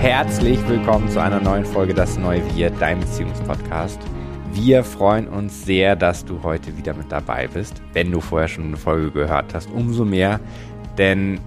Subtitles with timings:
[0.00, 3.98] Herzlich willkommen zu einer neuen Folge Das Neue Wir, dein Beziehungspodcast.
[4.52, 7.82] Wir freuen uns sehr, dass du heute wieder mit dabei bist.
[7.94, 10.38] Wenn du vorher schon eine Folge gehört hast, umso mehr,
[10.98, 11.40] denn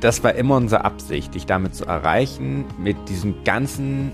[0.00, 4.12] das war immer unsere Absicht, dich damit zu erreichen, mit diesen ganzen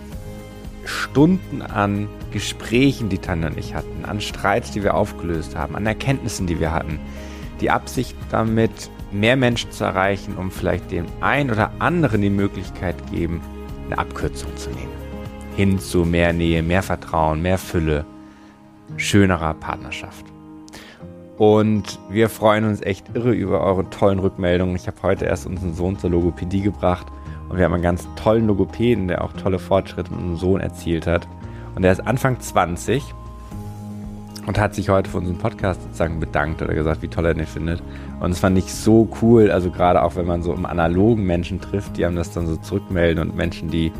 [0.86, 5.84] Stunden an Gesprächen, die Tanja und ich hatten, an Streits, die wir aufgelöst haben, an
[5.84, 6.98] Erkenntnissen, die wir hatten.
[7.60, 12.96] Die Absicht damit, mehr Menschen zu erreichen, um vielleicht dem einen oder anderen die Möglichkeit
[13.10, 13.40] geben,
[13.86, 14.92] eine Abkürzung zu nehmen.
[15.56, 18.04] Hin zu mehr Nähe, mehr Vertrauen, mehr Fülle,
[18.96, 20.24] schönerer Partnerschaft.
[21.36, 24.76] Und wir freuen uns echt irre über eure tollen Rückmeldungen.
[24.76, 27.06] Ich habe heute erst unseren Sohn zur Logopädie gebracht
[27.48, 31.06] und wir haben einen ganz tollen Logopäden, der auch tolle Fortschritte mit unserem Sohn erzielt
[31.06, 31.26] hat.
[31.74, 33.02] Und er ist Anfang 20
[34.46, 37.46] und hat sich heute für unseren Podcast sozusagen bedankt oder gesagt, wie toll er den
[37.46, 37.82] findet.
[38.20, 41.60] Und es fand ich so cool, also gerade auch wenn man so im analogen Menschen
[41.60, 43.92] trifft, die haben das dann so zurückmelden und Menschen, die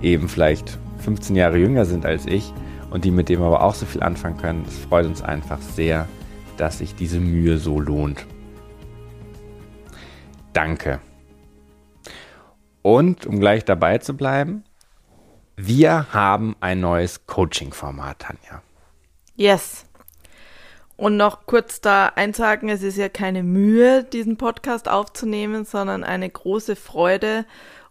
[0.00, 2.52] eben vielleicht 15 Jahre jünger sind als ich
[2.90, 4.64] und die mit dem aber auch so viel anfangen können.
[4.66, 6.06] Es freut uns einfach sehr,
[6.56, 8.26] dass sich diese Mühe so lohnt.
[10.52, 11.00] Danke.
[12.82, 14.64] Und um gleich dabei zu bleiben,
[15.56, 18.62] wir haben ein neues Coaching-Format, Tanja.
[19.40, 19.86] Yes.
[20.98, 26.28] Und noch kurz da einzuhaken, es ist ja keine Mühe, diesen Podcast aufzunehmen, sondern eine
[26.28, 27.46] große Freude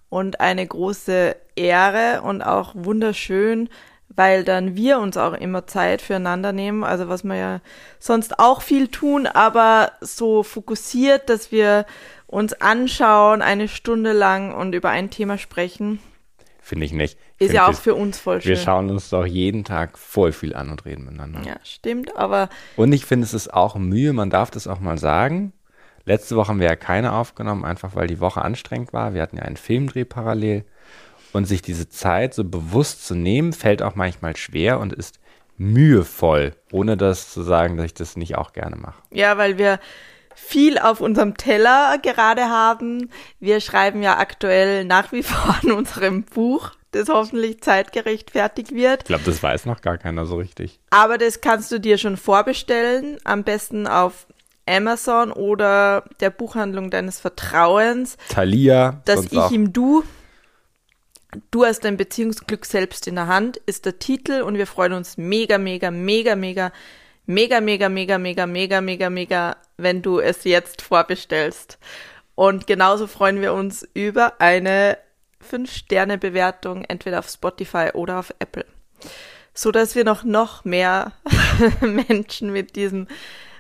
[0.09, 3.67] und eine große Ehre und auch wunderschön,
[4.09, 7.61] weil dann wir uns auch immer Zeit füreinander nehmen, also was wir ja
[7.97, 11.87] sonst auch viel tun, aber so fokussiert, dass wir
[12.27, 15.99] uns anschauen, eine Stunde lang und über ein Thema sprechen.
[16.69, 17.17] Finde ich nicht.
[17.39, 18.49] Ist ja auch für uns voll schön.
[18.49, 21.41] Wir schauen uns doch jeden Tag voll viel an und reden miteinander.
[21.41, 22.47] Ja, stimmt, aber.
[22.75, 25.51] Und ich finde, es ist auch Mühe, man darf das auch mal sagen.
[26.05, 29.15] Letzte Woche haben wir ja keine aufgenommen, einfach weil die Woche anstrengend war.
[29.15, 30.63] Wir hatten ja einen Filmdreh parallel.
[31.33, 35.19] Und sich diese Zeit so bewusst zu nehmen, fällt auch manchmal schwer und ist
[35.57, 39.01] mühevoll, ohne das zu sagen, dass ich das nicht auch gerne mache.
[39.09, 39.79] Ja, weil wir
[40.39, 43.09] viel auf unserem Teller gerade haben.
[43.39, 49.01] Wir schreiben ja aktuell nach wie vor an unserem Buch das hoffentlich zeitgerecht fertig wird.
[49.01, 50.79] Ich glaube, das weiß noch gar keiner so richtig.
[50.89, 54.25] Aber das kannst du dir schon vorbestellen, am besten auf
[54.65, 58.17] Amazon oder der Buchhandlung deines Vertrauens.
[58.29, 59.01] Thalia.
[59.05, 59.51] Dass ich auch.
[59.51, 60.03] ihm du,
[61.51, 65.17] du hast dein Beziehungsglück selbst in der Hand, ist der Titel und wir freuen uns
[65.17, 66.71] mega, mega, mega, mega,
[67.29, 71.77] mega, mega, mega, mega, mega, mega, mega, wenn du es jetzt vorbestellst.
[72.33, 74.97] Und genauso freuen wir uns über eine
[75.47, 78.65] 5-Sterne-Bewertung entweder auf Spotify oder auf Apple.
[79.53, 81.13] So dass wir noch, noch mehr
[81.81, 83.07] Menschen mit diesem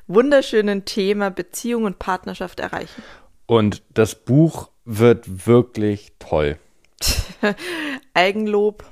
[0.07, 3.03] wunderschönen Thema Beziehung und Partnerschaft erreichen.
[3.45, 6.57] Und das Buch wird wirklich toll.
[8.15, 8.83] Eigenlob.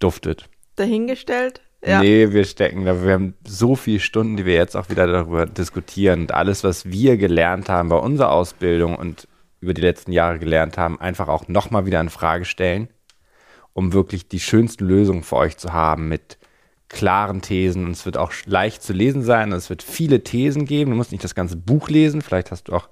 [0.00, 0.48] Duftet.
[0.74, 1.60] Dahingestellt.
[1.86, 2.00] Ja.
[2.00, 3.02] Nee, wir stecken da.
[3.02, 6.22] Wir haben so viele Stunden, die wir jetzt auch wieder darüber diskutieren.
[6.22, 9.28] Und alles, was wir gelernt haben bei unserer Ausbildung und
[9.60, 12.88] über die letzten Jahre gelernt haben, einfach auch nochmal wieder in Frage stellen,
[13.74, 16.38] um wirklich die schönsten Lösungen für euch zu haben mit
[16.88, 17.84] klaren Thesen.
[17.84, 19.52] Und es wird auch leicht zu lesen sein.
[19.52, 20.92] Es wird viele Thesen geben.
[20.92, 22.22] Du musst nicht das ganze Buch lesen.
[22.22, 22.88] Vielleicht hast du auch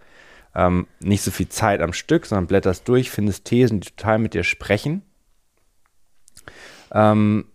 [0.55, 4.35] ähm, nicht so viel Zeit am Stück, sondern blätterst durch, findest Thesen, die total mit
[4.35, 5.03] dir sprechen.
[6.93, 7.47] Ähm,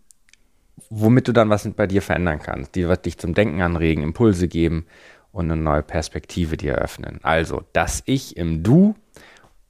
[0.89, 2.75] womit du dann was bei dir verändern kannst.
[2.75, 4.85] Die wird dich zum Denken anregen, Impulse geben
[5.31, 7.19] und eine neue Perspektive dir eröffnen.
[7.23, 8.95] Also, das Ich im Du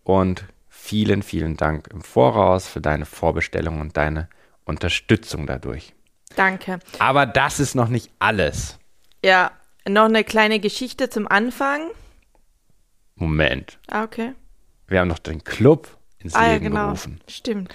[0.03, 4.29] und vielen, vielen Dank im Voraus für deine Vorbestellung und deine
[4.63, 5.93] Unterstützung dadurch.
[6.35, 6.79] Danke.
[6.99, 8.79] Aber das ist noch nicht alles.
[9.23, 9.51] Ja,
[9.87, 11.81] noch eine kleine Geschichte zum Anfang.
[13.15, 13.79] Moment.
[13.87, 14.33] Ah, okay.
[14.87, 16.85] Wir haben noch den Club ins ah, Leben ja, genau.
[16.85, 17.21] gerufen.
[17.27, 17.73] Stimmt.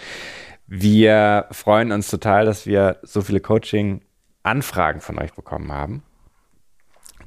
[0.74, 6.02] Wir freuen uns total, dass wir so viele Coaching-Anfragen von euch bekommen haben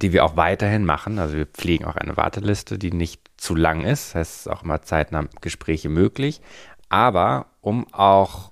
[0.02, 1.20] die wir auch weiterhin machen.
[1.20, 4.10] Also wir pflegen auch eine Warteliste, die nicht zu lang ist.
[4.10, 6.42] Das heißt, es ist auch immer zeitnah Gespräche möglich.
[6.90, 8.52] Aber um auch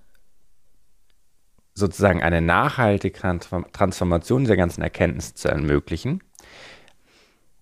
[1.74, 3.20] sozusagen eine nachhaltige
[3.72, 6.24] Transformation dieser ganzen Erkenntnisse zu ermöglichen,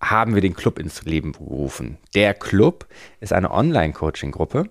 [0.01, 1.97] haben wir den Club ins Leben gerufen.
[2.15, 2.87] Der Club
[3.19, 4.69] ist eine Online-Coaching-Gruppe,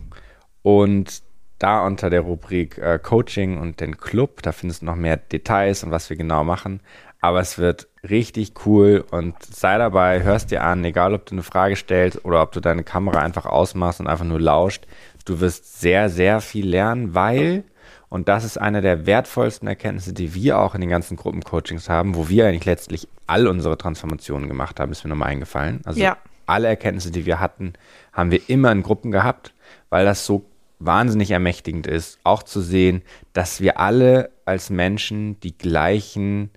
[0.63, 1.21] und
[1.59, 5.83] da unter der Rubrik äh, Coaching und den Club, da findest du noch mehr Details
[5.83, 6.81] und was wir genau machen.
[7.19, 11.43] Aber es wird richtig cool und sei dabei, hörst dir an, egal ob du eine
[11.43, 14.87] Frage stellst oder ob du deine Kamera einfach ausmachst und einfach nur lauscht.
[15.25, 17.63] Du wirst sehr, sehr viel lernen, weil
[18.11, 22.13] und das ist eine der wertvollsten Erkenntnisse, die wir auch in den ganzen Gruppencoachings haben,
[22.15, 25.79] wo wir eigentlich letztlich all unsere Transformationen gemacht haben, ist mir nochmal eingefallen.
[25.85, 26.17] Also ja.
[26.45, 27.71] alle Erkenntnisse, die wir hatten,
[28.11, 29.53] haben wir immer in Gruppen gehabt,
[29.89, 30.43] weil das so
[30.79, 36.49] wahnsinnig ermächtigend ist, auch zu sehen, dass wir alle als Menschen die gleichen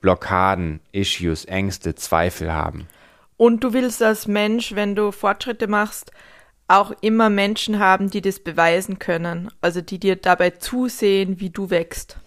[0.00, 2.88] Blockaden, Issues, Ängste, Zweifel haben.
[3.36, 6.10] Und du willst als Mensch, wenn du Fortschritte machst,
[6.68, 11.70] auch immer Menschen haben, die das beweisen können, also die dir dabei zusehen, wie du
[11.70, 12.18] wächst.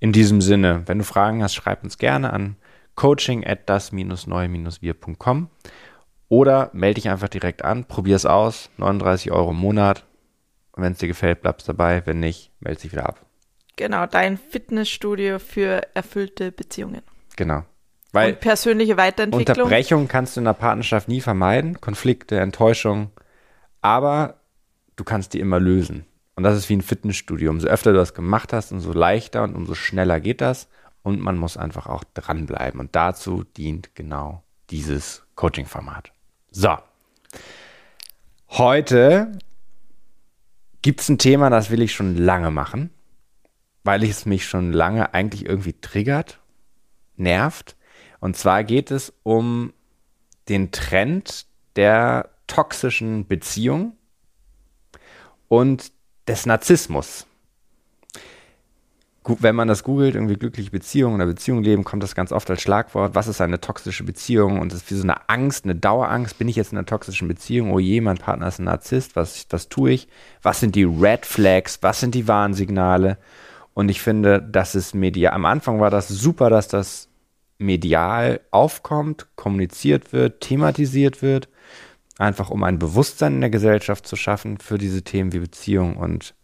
[0.00, 2.56] In diesem Sinne, wenn du Fragen hast, schreib uns gerne an
[2.98, 5.50] coaching at das-neu-wir.com
[6.28, 10.04] oder melde dich einfach direkt an, probier es aus, 39 Euro im Monat.
[10.74, 13.24] Wenn es dir gefällt, bleibst dabei, wenn nicht, melde dich wieder ab.
[13.76, 17.02] Genau, dein Fitnessstudio für erfüllte Beziehungen.
[17.36, 17.64] Genau.
[18.12, 19.64] Weil und persönliche Weiterentwicklung.
[19.64, 23.10] Unterbrechung kannst du in der Partnerschaft nie vermeiden, Konflikte, Enttäuschung,
[23.82, 24.40] aber
[24.96, 26.06] du kannst die immer lösen.
[26.34, 27.50] Und das ist wie ein Fitnessstudio.
[27.50, 30.68] Umso öfter du das gemacht hast, umso leichter und umso schneller geht das.
[31.02, 32.78] Und man muss einfach auch dranbleiben.
[32.78, 36.12] Und dazu dient genau dieses Coaching-Format.
[36.50, 36.76] So.
[38.50, 39.32] Heute
[40.82, 42.90] gibt es ein Thema, das will ich schon lange machen,
[43.82, 46.38] weil es mich schon lange eigentlich irgendwie triggert,
[47.16, 47.76] nervt.
[48.20, 49.72] Und zwar geht es um
[50.48, 53.92] den Trend der toxischen Beziehung
[55.48, 55.92] und
[56.26, 57.26] des Narzissmus.
[59.24, 62.62] Wenn man das googelt, irgendwie glückliche Beziehungen oder Beziehung leben, kommt das ganz oft als
[62.62, 63.14] Schlagwort.
[63.14, 64.58] Was ist eine toxische Beziehung?
[64.58, 66.38] Und es ist wie so eine Angst, eine Dauerangst.
[66.38, 67.70] Bin ich jetzt in einer toxischen Beziehung?
[67.70, 69.16] Oh je, mein Partner ist ein Narzisst.
[69.16, 70.08] Was, was tue ich?
[70.40, 71.78] Was sind die Red Flags?
[71.82, 73.18] Was sind die Warnsignale?
[73.74, 75.34] Und ich finde, das ist medial.
[75.34, 77.07] Am Anfang war das super, dass das
[77.58, 81.48] medial aufkommt, kommuniziert wird, thematisiert wird,
[82.18, 86.34] einfach um ein Bewusstsein in der Gesellschaft zu schaffen für diese Themen wie Beziehung und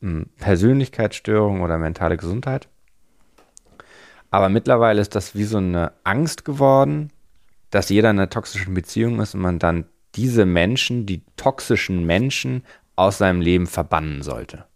[0.00, 2.68] mh, hm, Persönlichkeitsstörung oder mentale Gesundheit.
[4.30, 7.10] Aber mittlerweile ist das wie so eine Angst geworden,
[7.70, 12.64] dass jeder in einer toxischen Beziehung ist und man dann diese Menschen, die toxischen Menschen
[12.96, 14.66] aus seinem Leben verbannen sollte.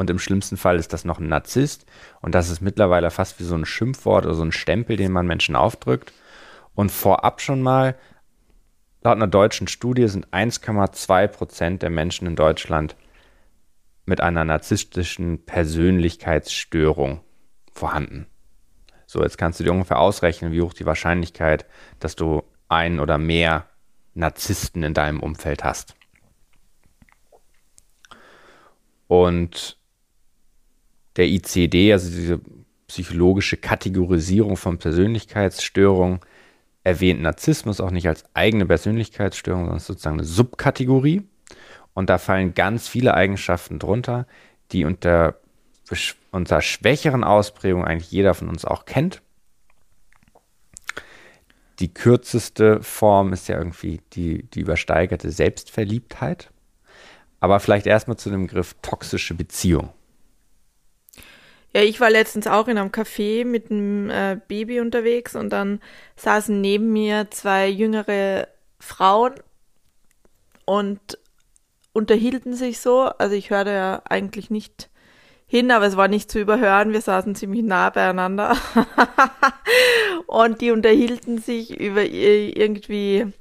[0.00, 1.84] Und im schlimmsten Fall ist das noch ein Narzisst.
[2.22, 5.26] Und das ist mittlerweile fast wie so ein Schimpfwort oder so ein Stempel, den man
[5.26, 6.14] Menschen aufdrückt.
[6.74, 7.98] Und vorab schon mal,
[9.02, 12.96] laut einer deutschen Studie sind 1,2 Prozent der Menschen in Deutschland
[14.06, 17.20] mit einer narzisstischen Persönlichkeitsstörung
[17.70, 18.26] vorhanden.
[19.04, 21.66] So, jetzt kannst du dir ungefähr ausrechnen, wie hoch die Wahrscheinlichkeit,
[21.98, 23.66] dass du einen oder mehr
[24.14, 25.94] Narzissten in deinem Umfeld hast.
[29.06, 29.78] Und
[31.16, 32.40] der ICD, also diese
[32.86, 36.20] psychologische Kategorisierung von Persönlichkeitsstörungen,
[36.82, 41.22] erwähnt Narzissmus auch nicht als eigene Persönlichkeitsstörung, sondern sozusagen eine Subkategorie.
[41.94, 44.26] Und da fallen ganz viele Eigenschaften drunter,
[44.72, 45.36] die unter,
[46.30, 49.22] unter schwächeren Ausprägungen eigentlich jeder von uns auch kennt.
[51.80, 56.50] Die kürzeste Form ist ja irgendwie die, die übersteigerte Selbstverliebtheit.
[57.40, 59.90] Aber vielleicht erstmal zu dem Begriff toxische Beziehung.
[61.72, 65.80] Ja, ich war letztens auch in einem Café mit einem äh, Baby unterwegs und dann
[66.16, 68.48] saßen neben mir zwei jüngere
[68.80, 69.34] Frauen
[70.64, 71.18] und
[71.92, 73.02] unterhielten sich so.
[73.02, 74.90] Also ich hörte ja eigentlich nicht
[75.46, 76.92] hin, aber es war nicht zu überhören.
[76.92, 78.56] Wir saßen ziemlich nah beieinander
[80.26, 83.32] und die unterhielten sich über irgendwie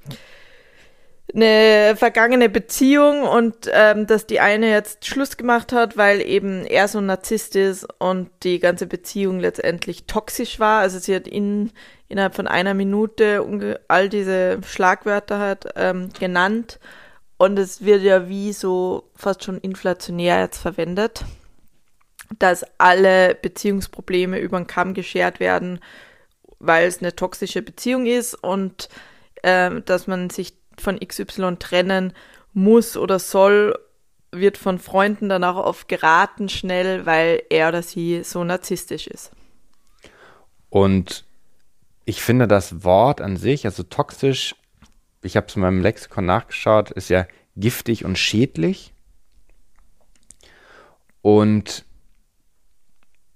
[1.34, 6.88] eine vergangene Beziehung und ähm, dass die eine jetzt Schluss gemacht hat, weil eben er
[6.88, 10.82] so ein Narzisst ist und die ganze Beziehung letztendlich toxisch war.
[10.82, 11.72] Also sie hat ihn
[12.08, 13.46] innerhalb von einer Minute
[13.88, 16.80] all diese Schlagwörter hat ähm, genannt
[17.38, 21.24] und es wird ja wie so fast schon inflationär jetzt verwendet,
[22.40, 25.80] dass alle Beziehungsprobleme über den Kamm geschert werden
[26.60, 28.90] weil es eine toxische Beziehung ist und
[29.42, 32.14] äh, dass man sich von XY trennen
[32.54, 33.78] muss oder soll,
[34.32, 39.32] wird von Freunden dann auch oft geraten schnell, weil er oder sie so narzisstisch ist.
[40.70, 41.26] Und
[42.06, 44.56] ich finde das Wort an sich, also toxisch,
[45.22, 48.94] ich habe es in meinem Lexikon nachgeschaut, ist ja giftig und schädlich.
[51.22, 51.86] Und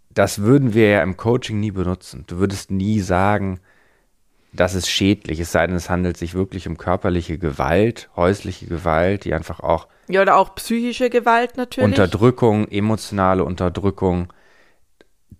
[0.10, 2.24] das würden wir ja im Coaching nie benutzen.
[2.28, 3.60] Du würdest nie sagen,
[4.54, 9.26] das ist schädlich, es sei denn, es handelt sich wirklich um körperliche Gewalt, häusliche Gewalt,
[9.26, 9.88] die einfach auch.
[10.08, 11.90] Ja, oder auch psychische Gewalt natürlich.
[11.90, 14.32] Unterdrückung, emotionale Unterdrückung,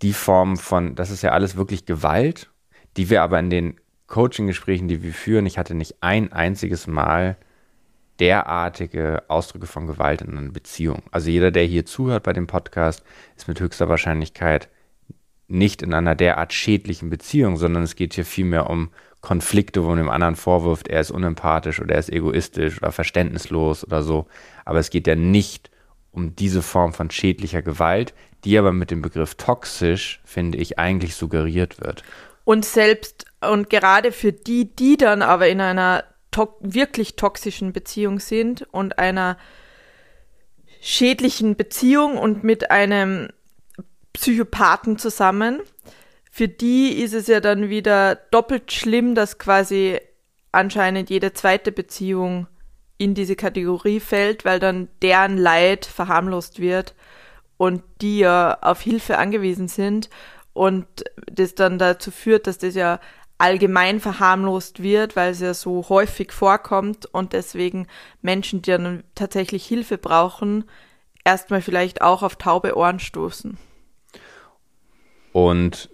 [0.02, 2.50] die Form von, das ist ja alles wirklich Gewalt,
[2.98, 7.38] die wir aber in den Coaching-Gesprächen, die wir führen, ich hatte nicht ein einziges Mal
[8.20, 11.04] derartige Ausdrücke von Gewalt in einer Beziehung.
[11.12, 13.04] Also jeder, der hier zuhört bei dem Podcast,
[13.36, 14.70] ist mit höchster Wahrscheinlichkeit
[15.48, 18.90] nicht in einer derart schädlichen Beziehung, sondern es geht hier vielmehr um
[19.22, 23.86] Konflikte, wo man dem anderen vorwirft, er ist unempathisch oder er ist egoistisch oder verständnislos
[23.86, 24.28] oder so.
[24.66, 25.72] Aber es geht ja nicht
[26.12, 31.16] um diese Form von schädlicher Gewalt, die aber mit dem Begriff toxisch, finde ich, eigentlich
[31.16, 32.04] suggeriert wird.
[32.44, 38.20] Und selbst und gerade für die, die dann aber in einer to wirklich toxischen Beziehung
[38.20, 39.38] sind und einer
[40.82, 43.30] schädlichen Beziehung und mit einem
[44.14, 45.62] Psychopathen zusammen.
[46.32, 50.00] Für die ist es ja dann wieder doppelt schlimm, dass quasi
[50.52, 52.48] anscheinend jede zweite Beziehung
[52.98, 56.96] in diese Kategorie fällt, weil dann deren Leid verharmlost wird
[57.58, 60.10] und die ja auf Hilfe angewiesen sind
[60.54, 60.86] und
[61.32, 63.00] das dann dazu führt, dass das ja
[63.38, 67.88] allgemein verharmlost wird, weil es ja so häufig vorkommt und deswegen
[68.22, 70.66] Menschen, die dann tatsächlich Hilfe brauchen,
[71.26, 73.58] erstmal vielleicht auch auf taube Ohren stoßen.
[75.34, 75.90] Und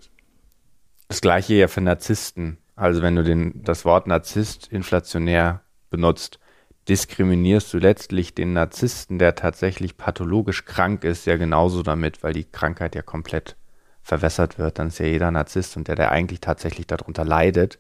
[1.08, 2.60] das gleiche ja für Narzissten.
[2.76, 6.40] Also wenn du den, das Wort Narzisst inflationär benutzt,
[6.88, 12.46] diskriminierst du letztlich den Narzissten, der tatsächlich pathologisch krank ist, ja genauso damit, weil die
[12.46, 13.56] Krankheit ja komplett
[14.02, 17.80] verwässert wird, dann ist ja jeder Narzisst und der, der eigentlich tatsächlich darunter leidet,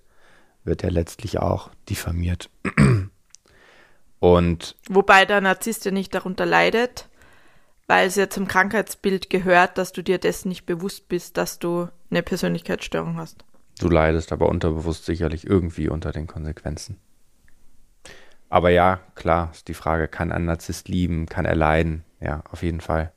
[0.63, 2.50] wird ja letztlich auch diffamiert.
[4.20, 7.09] Und Wobei der Narzisst ja nicht darunter leidet,
[7.89, 11.89] weil es ja zum Krankheitsbild gehört, dass du dir dessen nicht bewusst bist, dass du
[12.12, 13.43] eine Persönlichkeitsstörung hast.
[13.79, 16.98] Du leidest aber unterbewusst sicherlich irgendwie unter den Konsequenzen.
[18.48, 22.03] Aber ja, klar, ist die Frage, kann ein Narzisst lieben, kann er leiden?
[22.22, 23.12] Ja, auf jeden Fall.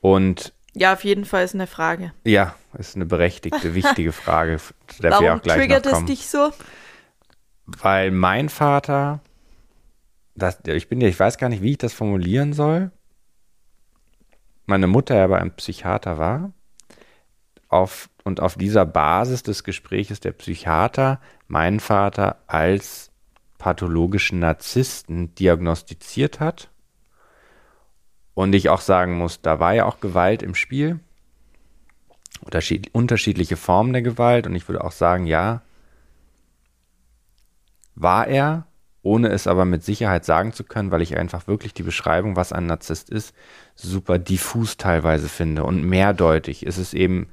[0.00, 2.14] Und ja, auf jeden Fall ist eine Frage.
[2.24, 6.04] Ja, ist eine berechtigte, wichtige Frage, zu der Warum wir auch gleich triggert noch kommen.
[6.06, 6.50] es dich so?
[7.66, 9.20] Weil mein Vater,
[10.34, 12.90] das, ich bin ja, ich weiß gar nicht, wie ich das formulieren soll.
[14.66, 16.52] Meine Mutter ja bei einem Psychiater war.
[17.68, 23.10] Auf, und auf dieser Basis des Gespräches der Psychiater meinen Vater als
[23.58, 26.70] pathologischen Narzissten diagnostiziert hat
[28.36, 31.00] und ich auch sagen muss, da war ja auch Gewalt im Spiel.
[32.92, 34.46] Unterschiedliche Formen der Gewalt.
[34.46, 35.62] Und ich würde auch sagen, ja,
[37.94, 38.66] war er,
[39.06, 42.52] ohne es aber mit Sicherheit sagen zu können, weil ich einfach wirklich die Beschreibung, was
[42.52, 43.34] ein Narzisst ist,
[43.76, 46.66] super diffus teilweise finde und mehrdeutig.
[46.66, 47.28] Es ist eben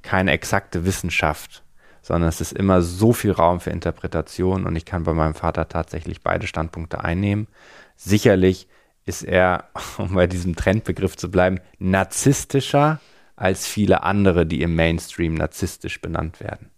[0.00, 1.62] keine exakte Wissenschaft,
[2.00, 5.68] sondern es ist immer so viel Raum für Interpretation und ich kann bei meinem Vater
[5.68, 7.46] tatsächlich beide Standpunkte einnehmen.
[7.94, 8.66] Sicherlich
[9.04, 9.64] ist er,
[9.98, 13.00] um bei diesem Trendbegriff zu bleiben, narzisstischer
[13.36, 16.70] als viele andere, die im Mainstream narzisstisch benannt werden.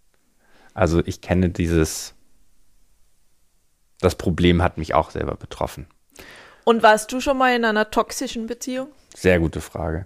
[0.73, 2.15] Also ich kenne dieses,
[4.01, 5.87] das Problem hat mich auch selber betroffen.
[6.63, 8.87] Und warst du schon mal in einer toxischen Beziehung?
[9.15, 10.05] Sehr gute Frage.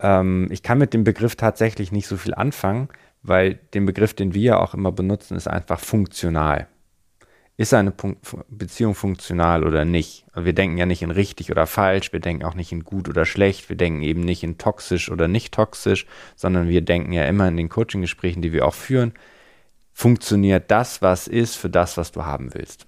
[0.00, 2.88] Ähm, ich kann mit dem Begriff tatsächlich nicht so viel anfangen,
[3.22, 6.68] weil den Begriff, den wir auch immer benutzen, ist einfach funktional
[7.56, 7.92] ist eine
[8.48, 10.26] Beziehung funktional oder nicht?
[10.34, 13.24] Wir denken ja nicht in richtig oder falsch, wir denken auch nicht in gut oder
[13.24, 17.46] schlecht, wir denken eben nicht in toxisch oder nicht toxisch, sondern wir denken ja immer
[17.46, 19.12] in den Coaching-Gesprächen, die wir auch führen,
[19.94, 22.86] funktioniert das, was ist, für das, was du haben willst.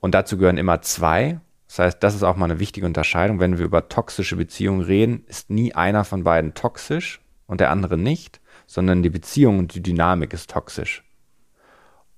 [0.00, 1.40] Und dazu gehören immer zwei.
[1.68, 3.38] Das heißt, das ist auch mal eine wichtige Unterscheidung.
[3.38, 7.98] Wenn wir über toxische Beziehungen reden, ist nie einer von beiden toxisch und der andere
[7.98, 11.04] nicht, sondern die Beziehung und die Dynamik ist toxisch.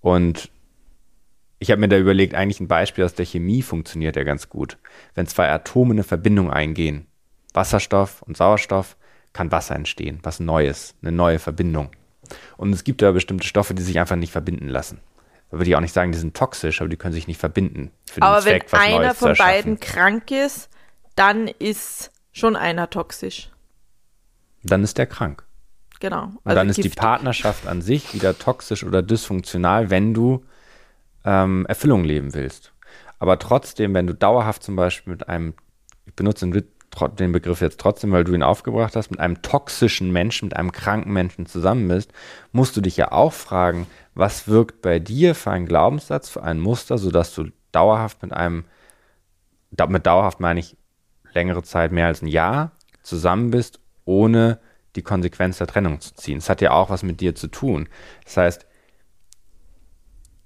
[0.00, 0.50] Und
[1.58, 4.78] ich habe mir da überlegt, eigentlich ein Beispiel aus der Chemie funktioniert ja ganz gut.
[5.14, 7.06] Wenn zwei Atome eine Verbindung eingehen,
[7.52, 8.96] Wasserstoff und Sauerstoff,
[9.32, 11.90] kann Wasser entstehen, was Neues, eine neue Verbindung.
[12.56, 15.00] Und es gibt ja bestimmte Stoffe, die sich einfach nicht verbinden lassen.
[15.50, 17.90] Da würde ich auch nicht sagen, die sind toxisch, aber die können sich nicht verbinden.
[18.20, 20.68] aber Zweck, wenn einer Neues von beiden krank ist,
[21.14, 23.50] dann ist schon einer toxisch.
[24.62, 25.44] Dann ist der krank.
[26.00, 26.24] genau.
[26.24, 27.00] Und Also dann ist die giftig.
[27.00, 30.44] Partnerschaft an sich wieder toxisch oder dysfunktional, wenn du
[31.24, 32.72] ähm, Erfüllung leben willst.
[33.18, 35.54] Aber trotzdem, wenn du dauerhaft zum Beispiel mit einem,
[36.06, 36.64] ich benutze den,
[37.18, 40.72] den Begriff jetzt trotzdem, weil du ihn aufgebracht hast, mit einem toxischen Menschen, mit einem
[40.72, 42.12] kranken Menschen zusammen bist,
[42.52, 46.58] musst du dich ja auch fragen, was wirkt bei dir für einen Glaubenssatz, für ein
[46.58, 48.64] Muster, sodass du dauerhaft mit einem,
[49.88, 50.76] mit dauerhaft meine ich
[51.32, 54.58] längere Zeit, mehr als ein Jahr, zusammen bist, ohne
[54.96, 56.38] die Konsequenz der Trennung zu ziehen.
[56.38, 57.88] Es hat ja auch was mit dir zu tun.
[58.24, 58.66] Das heißt,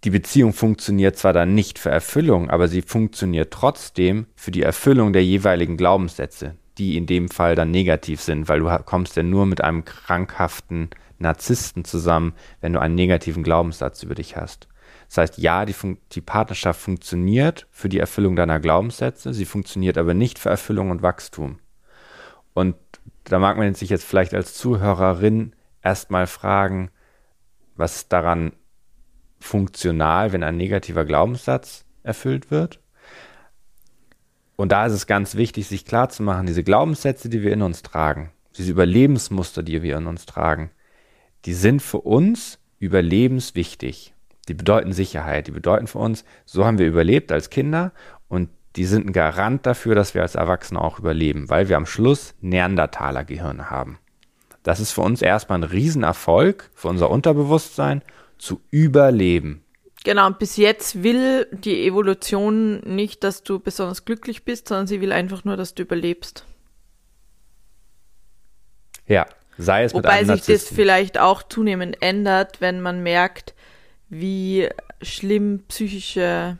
[0.04, 5.12] die Beziehung funktioniert zwar dann nicht für Erfüllung, aber sie funktioniert trotzdem für die Erfüllung
[5.12, 9.46] der jeweiligen Glaubenssätze, die in dem Fall dann negativ sind, weil du kommst ja nur
[9.46, 14.66] mit einem krankhaften Narzissten zusammen, wenn du einen negativen Glaubenssatz über dich hast.
[15.08, 19.98] Das heißt, ja, die, Fun die Partnerschaft funktioniert für die Erfüllung deiner Glaubenssätze, sie funktioniert
[19.98, 21.58] aber nicht für Erfüllung und Wachstum.
[22.54, 22.74] Und
[23.24, 26.90] da mag man sich jetzt vielleicht als Zuhörerin erstmal fragen,
[27.76, 28.52] was daran
[29.42, 32.80] funktional, wenn ein negativer Glaubenssatz erfüllt wird?
[34.56, 38.30] Und da ist es ganz wichtig, sich klarzumachen, diese Glaubenssätze, die wir in uns tragen,
[38.56, 40.70] diese Überlebensmuster, die wir in uns tragen,
[41.44, 44.14] die sind für uns überlebenswichtig.
[44.48, 47.92] Die bedeuten Sicherheit, die bedeuten für uns, so haben wir überlebt als Kinder
[48.28, 51.86] und die sind ein Garant dafür, dass wir als Erwachsene auch überleben, weil wir am
[51.86, 53.98] Schluss Neandertaler-Gehirne haben.
[54.62, 58.02] Das ist für uns erstmal ein Riesenerfolg, für unser Unterbewusstsein,
[58.42, 59.64] zu überleben.
[60.04, 65.00] Genau, und bis jetzt will die Evolution nicht, dass du besonders glücklich bist, sondern sie
[65.00, 66.44] will einfach nur, dass du überlebst.
[69.06, 69.26] Ja,
[69.58, 73.54] sei es mit Wobei sich das vielleicht auch zunehmend ändert, wenn man merkt,
[74.08, 74.68] wie
[75.00, 76.58] schlimm psychische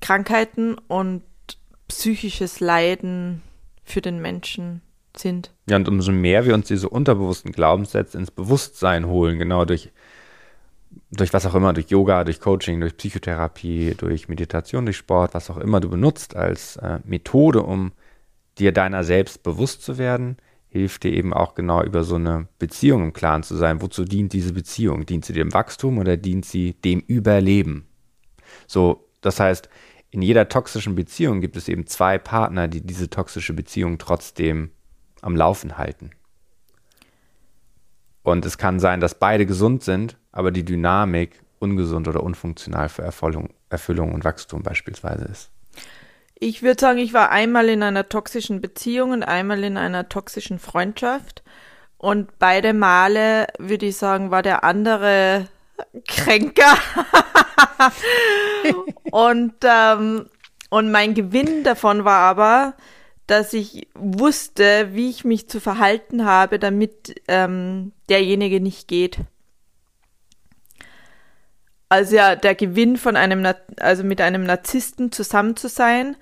[0.00, 1.22] Krankheiten und
[1.88, 3.42] psychisches Leiden
[3.84, 4.80] für den Menschen
[5.18, 5.52] sind.
[5.68, 9.92] Ja, und umso mehr wir uns diese unterbewussten Glaubenssätze ins Bewusstsein holen, genau durch,
[11.10, 15.50] durch was auch immer, durch Yoga, durch Coaching, durch Psychotherapie, durch Meditation, durch Sport, was
[15.50, 17.92] auch immer du benutzt als äh, Methode, um
[18.58, 20.36] dir deiner selbst bewusst zu werden,
[20.68, 23.80] hilft dir eben auch genau über so eine Beziehung im Klaren zu sein.
[23.80, 25.06] Wozu dient diese Beziehung?
[25.06, 27.86] Dient sie dem Wachstum oder dient sie dem Überleben?
[28.66, 29.68] So, das heißt,
[30.10, 34.70] in jeder toxischen Beziehung gibt es eben zwei Partner, die diese toxische Beziehung trotzdem
[35.26, 36.12] am Laufen halten.
[38.22, 43.02] Und es kann sein, dass beide gesund sind, aber die Dynamik ungesund oder unfunktional für
[43.02, 45.50] Erfüllung, Erfüllung und Wachstum beispielsweise ist.
[46.38, 50.58] Ich würde sagen, ich war einmal in einer toxischen Beziehung und einmal in einer toxischen
[50.58, 51.42] Freundschaft.
[51.98, 55.48] Und beide Male, würde ich sagen, war der andere
[56.06, 56.76] kränker.
[59.10, 60.26] und, ähm,
[60.68, 62.74] und mein Gewinn davon war aber,
[63.26, 69.18] dass ich wusste, wie ich mich zu verhalten habe, damit ähm, derjenige nicht geht.
[71.88, 73.46] Also ja, der Gewinn von einem,
[73.80, 76.16] also mit einem Narzissten zusammen zu sein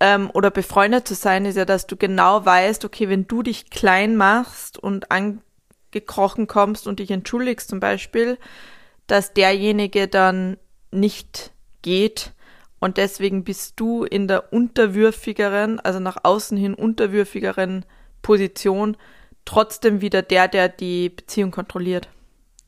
[0.00, 3.70] ähm, oder befreundet zu sein, ist ja, dass du genau weißt, okay, wenn du dich
[3.70, 8.38] klein machst und angekrochen kommst und dich entschuldigst zum Beispiel,
[9.06, 10.56] dass derjenige dann
[10.90, 12.32] nicht geht
[12.82, 17.84] und deswegen bist du in der unterwürfigeren, also nach außen hin unterwürfigeren
[18.22, 18.96] Position
[19.44, 22.08] trotzdem wieder der, der die Beziehung kontrolliert.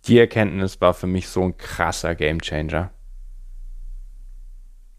[0.07, 2.93] Die Erkenntnis war für mich so ein krasser Gamechanger.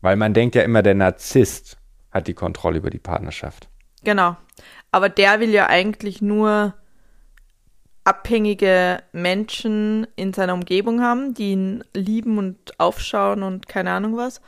[0.01, 1.78] Weil man denkt ja immer, der Narzisst
[2.12, 3.69] hat die Kontrolle über die Partnerschaft.
[4.04, 4.36] Genau.
[4.91, 6.73] Aber der will ja eigentlich nur
[8.04, 14.41] abhängige Menschen in seiner Umgebung haben, die ihn lieben und aufschauen und keine Ahnung was.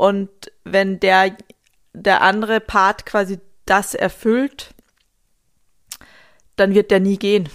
[0.00, 0.30] Und
[0.64, 1.36] wenn der,
[1.92, 4.74] der andere Part quasi das erfüllt,
[6.56, 7.50] dann wird der nie gehen.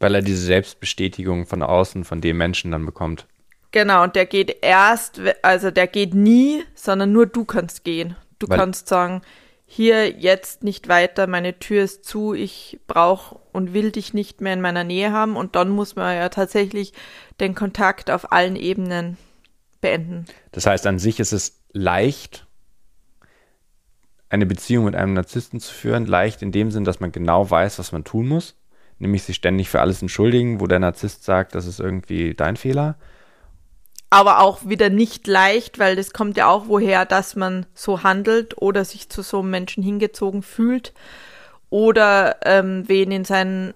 [0.00, 3.28] Weil er diese Selbstbestätigung von außen, von dem Menschen dann bekommt.
[3.70, 8.16] Genau, und der geht erst, also der geht nie, sondern nur du kannst gehen.
[8.40, 9.22] Du Weil- kannst sagen,
[9.66, 14.54] hier jetzt nicht weiter, meine Tür ist zu, ich brauche und will dich nicht mehr
[14.54, 16.92] in meiner Nähe haben und dann muss man ja tatsächlich
[17.38, 19.16] den Kontakt auf allen Ebenen
[19.80, 20.26] beenden.
[20.52, 22.46] Das heißt, an sich ist es leicht,
[24.28, 26.06] eine Beziehung mit einem Narzissten zu führen.
[26.06, 28.56] Leicht in dem Sinn, dass man genau weiß, was man tun muss.
[28.98, 32.96] Nämlich sich ständig für alles entschuldigen, wo der Narzisst sagt, das ist irgendwie dein Fehler.
[34.08, 38.60] Aber auch wieder nicht leicht, weil das kommt ja auch woher, dass man so handelt
[38.60, 40.94] oder sich zu so einem Menschen hingezogen fühlt
[41.70, 43.74] oder ähm, wen in seinen,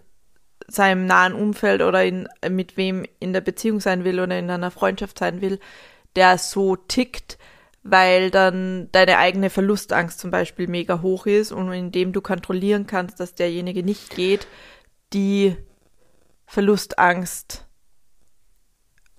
[0.70, 4.70] seinem nahen Umfeld oder in, mit wem in der Beziehung sein will oder in einer
[4.70, 5.58] Freundschaft sein will,
[6.16, 7.38] der so tickt,
[7.82, 13.20] weil dann deine eigene Verlustangst zum Beispiel mega hoch ist und indem du kontrollieren kannst,
[13.20, 14.46] dass derjenige nicht geht,
[15.12, 15.56] die
[16.46, 17.66] Verlustangst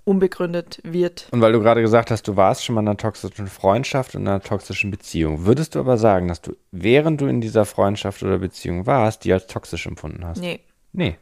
[0.04, 1.28] unbegründet wird.
[1.32, 4.22] Und weil du gerade gesagt hast, du warst schon mal in einer toxischen Freundschaft und
[4.22, 8.24] in einer toxischen Beziehung, würdest du aber sagen, dass du, während du in dieser Freundschaft
[8.24, 10.40] oder Beziehung warst, die als toxisch empfunden hast?
[10.40, 10.60] Nee.
[10.94, 11.18] Nee.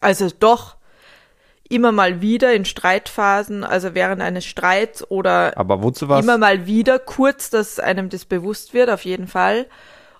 [0.00, 0.76] Also doch
[1.68, 6.66] immer mal wieder in Streitphasen, also während eines Streits oder Aber wozu warst immer mal
[6.66, 9.66] wieder kurz, dass einem das bewusst wird, auf jeden Fall.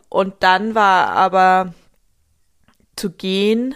[0.09, 1.75] Und dann war aber
[2.97, 3.75] zu gehen,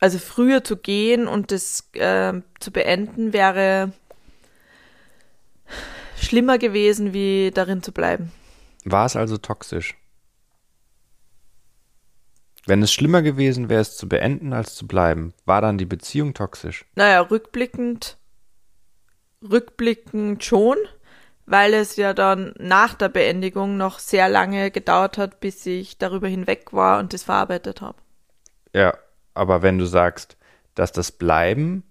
[0.00, 3.92] also früher zu gehen und das äh, zu beenden, wäre
[6.20, 8.32] schlimmer gewesen, wie darin zu bleiben.
[8.84, 9.96] War es also toxisch?
[12.66, 16.32] Wenn es schlimmer gewesen wäre, es zu beenden als zu bleiben, war dann die Beziehung
[16.32, 16.86] toxisch?
[16.94, 18.16] Naja, rückblickend,
[19.42, 20.76] rückblickend schon,
[21.44, 26.28] weil es ja dann nach der Beendigung noch sehr lange gedauert hat, bis ich darüber
[26.28, 27.98] hinweg war und das verarbeitet habe.
[28.72, 28.96] Ja,
[29.34, 30.38] aber wenn du sagst,
[30.74, 31.84] dass das Bleiben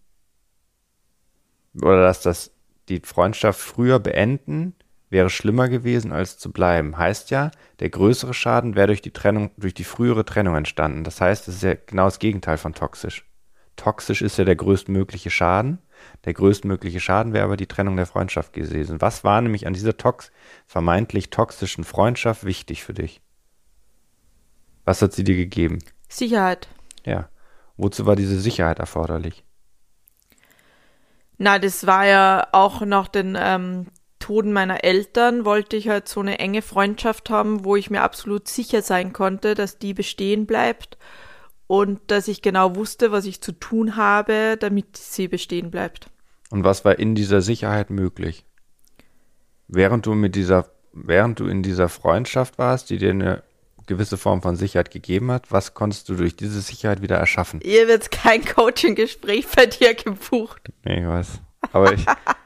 [1.75, 2.51] oder dass das
[2.89, 4.75] die Freundschaft früher beenden
[5.13, 6.97] wäre schlimmer gewesen als zu bleiben.
[6.97, 11.05] Heißt ja, der größere Schaden wäre durch die Trennung, durch die frühere Trennung entstanden.
[11.05, 13.23] Das heißt, es ist ja genau das Gegenteil von toxisch.
[13.75, 15.79] Toxisch ist ja der größtmögliche Schaden.
[16.25, 19.01] Der größtmögliche Schaden wäre aber die Trennung der Freundschaft gewesen.
[19.01, 20.31] Was war nämlich an dieser tox
[20.65, 23.21] vermeintlich toxischen Freundschaft wichtig für dich?
[24.83, 25.79] Was hat sie dir gegeben?
[26.09, 26.67] Sicherheit.
[27.05, 27.29] Ja.
[27.77, 29.43] Wozu war diese Sicherheit erforderlich?
[31.37, 33.87] Na, das war ja auch nach den ähm,
[34.23, 38.47] Toden meiner Eltern, wollte ich halt so eine enge Freundschaft haben, wo ich mir absolut
[38.47, 40.97] sicher sein konnte, dass die bestehen bleibt
[41.67, 46.07] und dass ich genau wusste, was ich zu tun habe, damit sie bestehen bleibt.
[46.51, 48.45] Und was war in dieser Sicherheit möglich?
[49.67, 53.43] Während du mit dieser, während du in dieser Freundschaft warst, die dir eine
[53.87, 57.59] gewisse Form von Sicherheit gegeben hat, was konntest du durch diese Sicherheit wieder erschaffen?
[57.59, 60.61] Ihr wird kein Coaching-Gespräch bei dir gebucht.
[60.85, 61.41] Nee, ich weiß.
[61.73, 62.05] Aber ich,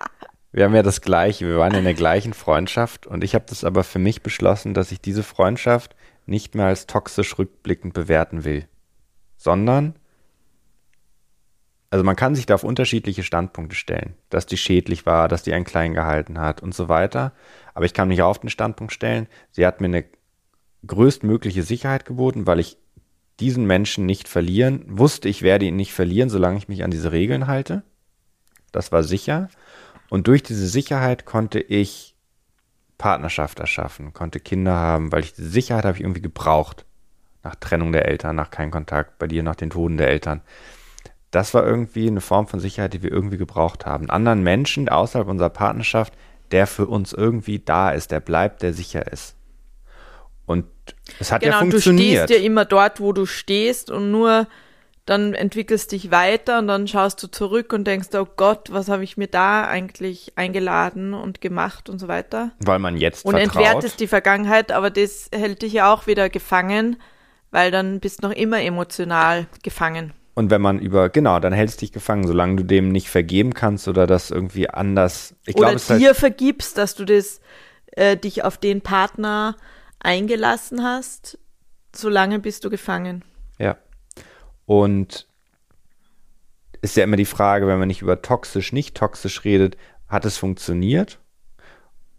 [0.51, 1.47] wir haben ja das Gleiche.
[1.47, 4.91] Wir waren in der gleichen Freundschaft und ich habe das aber für mich beschlossen, dass
[4.91, 8.67] ich diese Freundschaft nicht mehr als toxisch rückblickend bewerten will,
[9.37, 9.95] sondern
[11.89, 15.53] also man kann sich da auf unterschiedliche Standpunkte stellen, dass die schädlich war, dass die
[15.53, 17.31] einen klein gehalten hat und so weiter.
[17.73, 20.03] Aber ich kann mich auch auf den Standpunkt stellen, sie hat mir eine
[20.85, 22.77] größtmögliche Sicherheit geboten, weil ich
[23.39, 27.11] diesen Menschen nicht verlieren, wusste, ich werde ihn nicht verlieren, solange ich mich an diese
[27.11, 27.83] Regeln halte.
[28.71, 29.49] Das war sicher.
[30.09, 32.15] Und durch diese Sicherheit konnte ich
[32.97, 36.85] Partnerschaft erschaffen, konnte Kinder haben, weil ich diese Sicherheit habe ich irgendwie gebraucht.
[37.43, 40.41] Nach Trennung der Eltern, nach keinem Kontakt, bei dir nach den Toten der Eltern.
[41.31, 44.09] Das war irgendwie eine Form von Sicherheit, die wir irgendwie gebraucht haben.
[44.09, 46.13] Anderen Menschen außerhalb unserer Partnerschaft,
[46.51, 49.35] der für uns irgendwie da ist, der bleibt, der sicher ist.
[50.45, 50.65] Und
[51.19, 52.23] es hat genau, ja funktioniert.
[52.23, 54.47] Du stehst ja immer dort, wo du stehst und nur
[55.07, 59.05] dann entwickelst dich weiter und dann schaust du zurück und denkst, oh Gott, was habe
[59.05, 62.51] ich mir da eigentlich eingeladen und gemacht und so weiter.
[62.59, 63.55] Weil man jetzt Und vertraut.
[63.55, 66.97] entwertest die Vergangenheit, aber das hält dich ja auch wieder gefangen,
[67.51, 70.11] weil dann bist du noch immer emotional gefangen.
[70.33, 73.53] Und wenn man über, genau, dann hältst du dich gefangen, solange du dem nicht vergeben
[73.53, 75.35] kannst oder das irgendwie anders.
[75.45, 77.39] Ich Oder glaube, es heißt, dir vergibst, dass du das,
[77.91, 79.55] äh, dich auf den Partner
[79.99, 81.39] eingelassen hast,
[81.95, 83.23] solange bist du gefangen.
[84.67, 85.27] Und
[86.81, 89.77] ist ja immer die Frage, wenn man nicht über toxisch, nicht toxisch redet,
[90.07, 91.19] hat es funktioniert?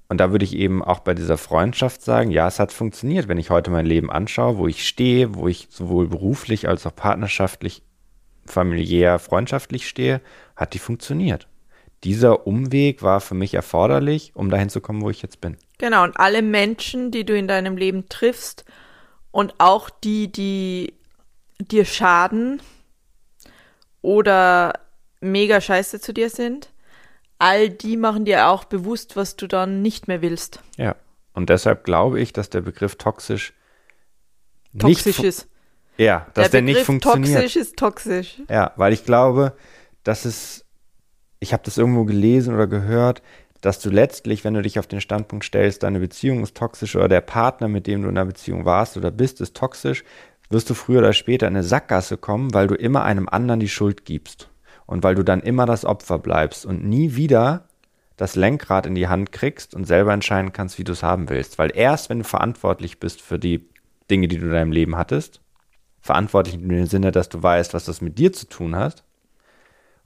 [0.08, 3.36] Und da würde ich eben auch bei dieser Freundschaft sagen, ja, es hat funktioniert, wenn
[3.36, 7.82] ich heute mein Leben anschaue, wo ich stehe, wo ich sowohl beruflich als auch partnerschaftlich,
[8.46, 10.22] familiär, freundschaftlich stehe,
[10.56, 11.46] hat die funktioniert.
[12.02, 15.58] Dieser Umweg war für mich erforderlich, um dahin zu kommen, wo ich jetzt bin.
[15.76, 18.64] Genau, und alle Menschen, die du in deinem Leben triffst
[19.30, 20.97] und auch die, die
[21.60, 22.62] dir schaden
[24.02, 24.72] oder
[25.20, 26.70] mega scheiße zu dir sind,
[27.38, 30.60] all die machen dir auch bewusst, was du dann nicht mehr willst.
[30.76, 30.96] Ja.
[31.34, 33.52] Und deshalb glaube ich, dass der Begriff toxisch
[34.72, 35.48] nicht Toxisch ist.
[35.96, 37.34] Ja, dass der, der nicht funktioniert.
[37.34, 38.42] toxisch ist toxisch.
[38.48, 39.54] Ja, weil ich glaube,
[40.04, 40.64] dass es,
[41.40, 43.22] ich habe das irgendwo gelesen oder gehört,
[43.60, 47.08] dass du letztlich, wenn du dich auf den Standpunkt stellst, deine Beziehung ist toxisch oder
[47.08, 50.04] der Partner, mit dem du in einer Beziehung warst oder bist, ist toxisch,
[50.50, 53.68] wirst du früher oder später in eine Sackgasse kommen, weil du immer einem anderen die
[53.68, 54.48] Schuld gibst
[54.86, 57.64] und weil du dann immer das Opfer bleibst und nie wieder
[58.16, 61.58] das Lenkrad in die Hand kriegst und selber entscheiden kannst, wie du es haben willst.
[61.58, 63.68] Weil erst, wenn du verantwortlich bist für die
[64.10, 65.40] Dinge, die du in deinem Leben hattest,
[66.00, 69.04] verantwortlich in dem Sinne, dass du weißt, was das mit dir zu tun hat,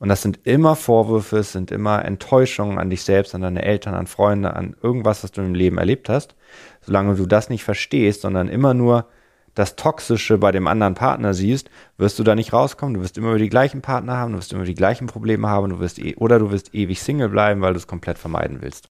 [0.02, 3.94] Und das sind immer Vorwürfe, es sind immer Enttäuschungen an dich selbst, an deine Eltern,
[3.94, 6.34] an Freunde, an irgendwas, was du im Leben erlebt hast.
[6.80, 9.06] Solange du das nicht verstehst, sondern immer nur
[9.54, 12.94] das Toxische bei dem anderen Partner siehst, wirst du da nicht rauskommen.
[12.94, 15.78] Du wirst immer die gleichen Partner haben, du wirst immer die gleichen Probleme haben, du
[15.78, 18.88] wirst e oder du wirst ewig Single bleiben, weil du es komplett vermeiden willst.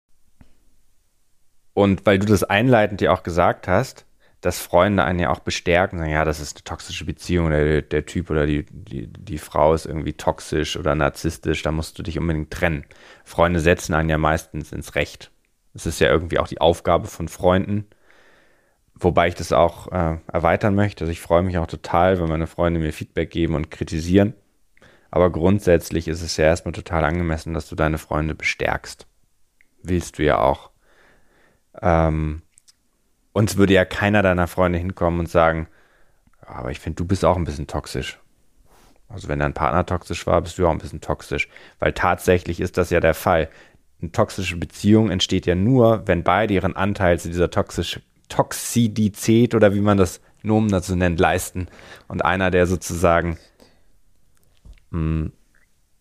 [1.73, 4.05] Und weil du das einleitend ja auch gesagt hast,
[4.41, 8.05] dass Freunde einen ja auch bestärken, sagen, ja, das ist eine toxische Beziehung, der, der
[8.05, 12.17] Typ oder die, die, die Frau ist irgendwie toxisch oder narzisstisch, da musst du dich
[12.17, 12.85] unbedingt trennen.
[13.23, 15.31] Freunde setzen einen ja meistens ins Recht.
[15.73, 17.85] Es ist ja irgendwie auch die Aufgabe von Freunden,
[18.99, 21.03] wobei ich das auch äh, erweitern möchte.
[21.03, 24.33] Also ich freue mich auch total, wenn meine Freunde mir Feedback geben und kritisieren.
[25.11, 29.07] Aber grundsätzlich ist es ja erstmal total angemessen, dass du deine Freunde bestärkst.
[29.81, 30.69] Willst du ja auch.
[31.81, 32.41] Ähm,
[33.33, 35.67] uns würde ja keiner deiner Freunde hinkommen und sagen,
[36.41, 38.19] aber ich finde, du bist auch ein bisschen toxisch.
[39.07, 41.47] Also wenn dein Partner toxisch war, bist du auch ein bisschen toxisch.
[41.79, 43.49] Weil tatsächlich ist das ja der Fall.
[44.01, 49.73] Eine toxische Beziehung entsteht ja nur, wenn beide ihren Anteil zu dieser toxisch, Toxidität oder
[49.73, 51.67] wie man das Nomen dazu nennt, leisten.
[52.07, 53.37] Und einer, der sozusagen
[54.91, 55.31] mh, hm,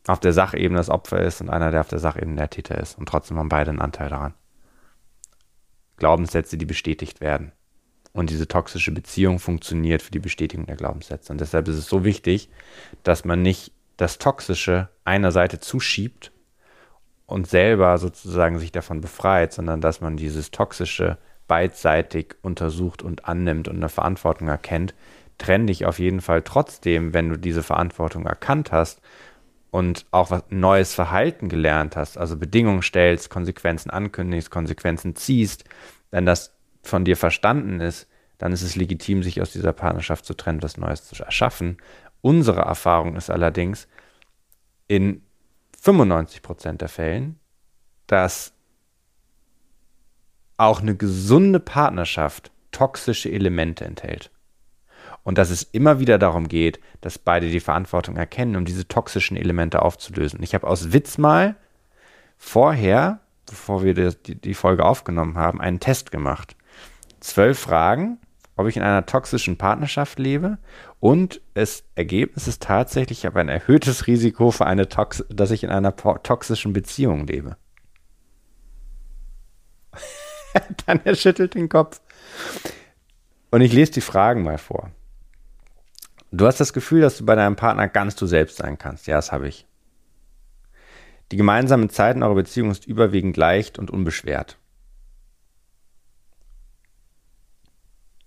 [0.07, 2.97] auf der Sachebene das Opfer ist und einer, der auf der Sachebene der Täter ist.
[2.99, 4.35] Und trotzdem haben beide einen Anteil daran.
[5.97, 7.53] Glaubenssätze, die bestätigt werden.
[8.13, 11.33] Und diese toxische Beziehung funktioniert für die Bestätigung der Glaubenssätze.
[11.33, 12.49] Und deshalb ist es so wichtig,
[13.03, 16.33] dass man nicht das Toxische einer Seite zuschiebt
[17.27, 23.67] und selber sozusagen sich davon befreit, sondern dass man dieses Toxische beidseitig untersucht und annimmt
[23.67, 24.95] und eine Verantwortung erkennt.
[25.39, 29.01] Trenn dich auf jeden Fall trotzdem, wenn du diese Verantwortung erkannt hast
[29.71, 35.65] und auch was neues Verhalten gelernt hast, also Bedingungen stellst, Konsequenzen ankündigst, Konsequenzen ziehst,
[36.11, 38.09] wenn das von dir verstanden ist,
[38.39, 41.79] dann ist es legitim, sich aus dieser Partnerschaft zu trennen, was Neues zu erschaffen.
[42.21, 43.89] Unsere Erfahrung ist allerdings
[44.87, 45.23] in
[45.81, 47.39] 95 Prozent der Fällen,
[48.07, 48.53] dass
[50.59, 54.31] auch eine gesunde Partnerschaft toxische Elemente enthält
[55.29, 59.37] und dass es immer wieder darum geht, dass beide die Verantwortung erkennen, um diese toxischen
[59.37, 60.43] Elemente aufzulösen.
[60.43, 61.57] Ich habe aus Witz mal
[62.39, 66.57] vorher, bevor wir die, Folge aufgenommen haben, einen Test gemacht.
[67.21, 68.19] Zwölf Fragen,
[68.57, 70.57] ob ich in einer toxischen Partnerschaft lebe
[70.99, 75.63] und das Ergebnis ist tatsächlich, ich habe ein erhöhtes Risiko für eine Tox dass ich
[75.63, 77.59] in einer toxischen Beziehung lebe.
[80.87, 82.01] Dann er schüttelt den Kopf.
[83.51, 84.91] Und ich lese die Fragen mal vor.
[86.31, 89.07] Du hast das Gefühl, dass du bei deinem Partner ganz du selbst sein kannst.
[89.07, 89.67] Ja, das habe ich.
[91.33, 94.59] Die gemeinsame Zeit in eurer Beziehung ist überwiegend leicht und unbeschwert.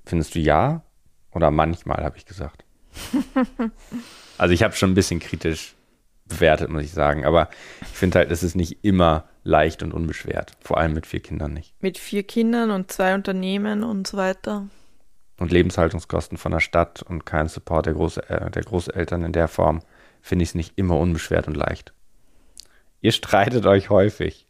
[0.06, 0.84] Findest du ja?
[1.32, 2.66] Oder manchmal, habe ich gesagt.
[4.38, 5.76] also ich habe schon ein bisschen kritisch
[6.26, 7.26] bewertet, muss ich sagen.
[7.26, 7.50] Aber
[7.82, 10.54] ich finde halt, es ist nicht immer leicht und unbeschwert.
[10.62, 11.74] Vor allem mit vier Kindern nicht.
[11.82, 14.68] Mit vier Kindern und zwei Unternehmen und so weiter
[15.42, 19.48] und Lebenshaltungskosten von der Stadt und kein Support der, Groß äh, der Großeltern in der
[19.48, 19.82] Form,
[20.22, 21.94] finde ich es nicht immer unbeschwert und leicht.
[23.02, 24.46] Ihr streitet euch häufig.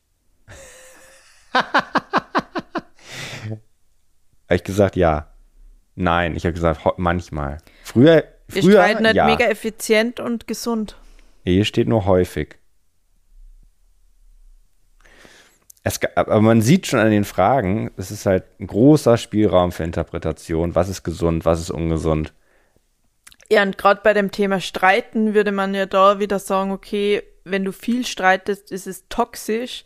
[1.54, 1.72] habe
[4.50, 5.32] ich gesagt, ja.
[5.96, 7.60] Nein, ich habe gesagt, manchmal.
[7.84, 9.26] Früher, früher Wir streiten halt ja.
[9.28, 10.98] mega effizient und gesund.
[11.46, 12.58] Hier steht nur häufig.
[15.84, 19.84] Es, aber man sieht schon an den Fragen, es ist halt ein großer Spielraum für
[19.84, 20.76] Interpretation.
[20.76, 22.34] Was ist gesund, was ist ungesund?
[23.50, 27.66] Ja, und gerade bei dem Thema Streiten würde man ja da wieder sagen, okay, wenn
[27.66, 29.84] du viel streitest, ist es toxisch,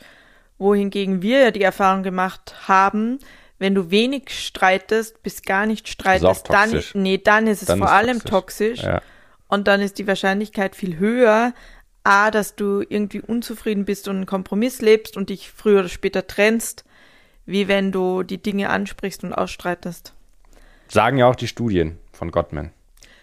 [0.57, 3.19] wohingegen wir ja die Erfahrung gemacht haben,
[3.57, 7.87] wenn du wenig streitest, bis gar nicht streitest, dann, nee, dann ist es dann vor
[7.87, 8.81] ist allem toxisch.
[8.81, 8.83] toxisch.
[8.83, 9.01] Ja.
[9.47, 11.53] Und dann ist die Wahrscheinlichkeit viel höher,
[12.05, 16.27] A, dass du irgendwie unzufrieden bist und einen Kompromiss lebst und dich früher oder später
[16.27, 16.85] trennst,
[17.45, 20.13] wie wenn du die Dinge ansprichst und ausstreitest.
[20.87, 22.71] Sagen ja auch die Studien von Gottman.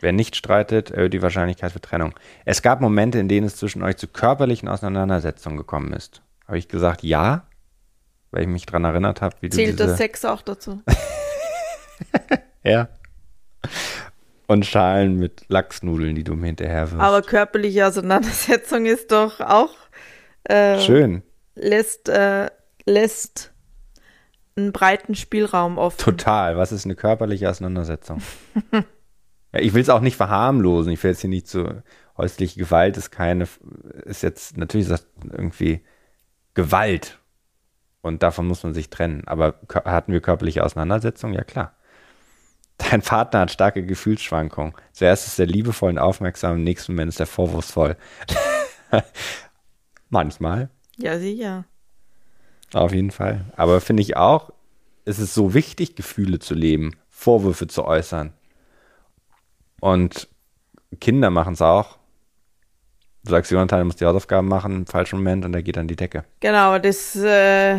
[0.01, 2.15] Wer nicht streitet, erhöht die Wahrscheinlichkeit für Trennung.
[2.45, 6.23] Es gab Momente, in denen es zwischen euch zu körperlichen Auseinandersetzungen gekommen ist.
[6.49, 7.47] Habe ich gesagt, ja,
[8.33, 9.89] weil ich mich daran erinnert habe, wie Zählt du diese...
[9.89, 10.83] das Sex auch dazu?
[12.65, 12.89] ja
[14.53, 17.01] und Schalen mit Lachsnudeln, die du mir hinterher wirst.
[17.01, 19.75] Aber körperliche Auseinandersetzung ist doch auch
[20.45, 21.23] äh, schön.
[21.55, 22.51] Lässt, äh,
[22.87, 23.53] lässt
[24.57, 25.99] einen breiten Spielraum offen.
[25.99, 26.57] Total.
[26.57, 28.23] Was ist eine körperliche Auseinandersetzung?
[28.73, 28.83] ja,
[29.61, 30.93] ich will es auch nicht verharmlosen.
[30.93, 31.83] Ich will jetzt hier nicht zu
[32.17, 33.49] häusliche Gewalt ist keine,
[34.05, 35.81] ist jetzt natürlich ist irgendwie
[36.55, 37.19] Gewalt
[38.03, 39.23] und davon muss man sich trennen.
[39.27, 41.35] Aber hatten wir körperliche Auseinandersetzungen?
[41.35, 41.75] Ja klar.
[42.79, 44.75] Dein Partner hat starke Gefühlsschwankungen.
[44.93, 47.97] Zuerst ist er liebevoll und aufmerksam, im nächsten Moment ist er vorwurfsvoll.
[50.11, 50.69] Manchmal.
[50.99, 51.65] Ja, sicher.
[52.75, 53.45] Auf jeden Fall.
[53.57, 54.53] Aber finde ich auch,
[55.05, 58.33] es ist so wichtig, Gefühle zu leben, Vorwürfe zu äußern.
[59.81, 60.29] Und
[61.01, 61.99] Kinder machen es auch.
[63.25, 65.87] Du sagst, Jonathan, du musst die Hausaufgaben machen im falschen Moment und er geht an
[65.87, 66.25] die Decke.
[66.41, 67.79] Genau, das äh,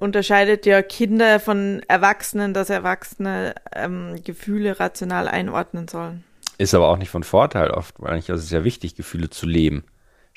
[0.00, 6.24] unterscheidet ja Kinder von Erwachsenen, dass Erwachsene ähm, Gefühle rational einordnen sollen.
[6.58, 9.46] Ist aber auch nicht von Vorteil oft, weil eigentlich ist es ja wichtig, Gefühle zu
[9.46, 9.84] leben,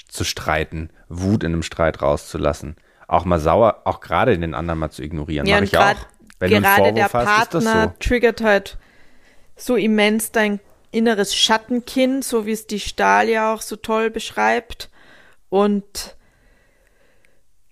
[0.08, 2.76] zu streiten, Wut in einem Streit rauszulassen,
[3.08, 5.48] auch mal sauer, auch gerade den anderen mal zu ignorieren.
[5.48, 6.06] Ja, Mach ich grad, auch.
[6.38, 8.08] Wenn gerade du einen Vorwurf der hast, ist das Partner so.
[8.08, 8.78] triggert halt
[9.56, 10.60] so immens dein
[10.96, 14.90] inneres Schattenkind, so wie es die Stahl ja auch so toll beschreibt.
[15.50, 16.16] Und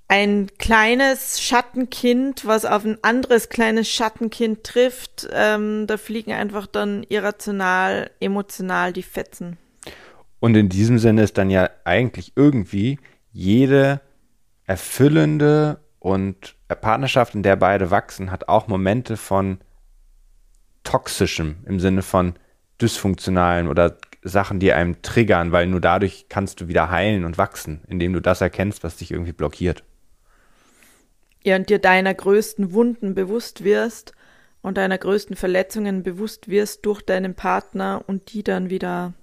[0.08, 7.04] ein kleines Schattenkind, was auf ein anderes kleines Schattenkind trifft, ähm, da fliegen einfach dann
[7.10, 9.58] irrational, emotional die Fetzen.
[10.40, 13.00] Und in diesem Sinne ist dann ja eigentlich irgendwie
[13.32, 14.02] jede
[14.66, 19.60] erfüllende und Partnerschaft, in der beide wachsen, hat auch Momente von
[20.84, 22.36] toxischem im Sinne von
[22.84, 27.82] dysfunktionalen oder Sachen, die einem triggern, weil nur dadurch kannst du wieder heilen und wachsen,
[27.88, 29.84] indem du das erkennst, was dich irgendwie blockiert.
[31.44, 34.14] Ja, und dir deiner größten Wunden bewusst wirst
[34.62, 39.14] und deiner größten Verletzungen bewusst wirst durch deinen Partner und die dann wieder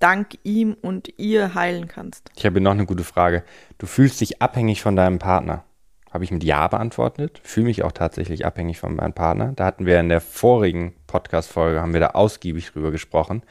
[0.00, 2.30] dank ihm und ihr heilen kannst.
[2.36, 3.44] Ich habe noch eine gute Frage.
[3.78, 5.64] Du fühlst dich abhängig von deinem Partner.
[6.10, 7.40] Habe ich mit Ja beantwortet.
[7.42, 9.52] Fühle mich auch tatsächlich abhängig von meinem Partner.
[9.54, 13.42] Da hatten wir in der vorigen Podcast-Folge, haben wir da ausgiebig drüber gesprochen,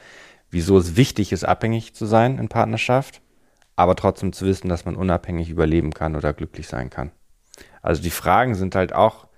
[0.50, 3.20] wieso es wichtig ist, abhängig zu sein in Partnerschaft,
[3.76, 7.12] aber trotzdem zu wissen, dass man unabhängig überleben kann oder glücklich sein kann.
[7.82, 9.28] Also die Fragen sind halt auch,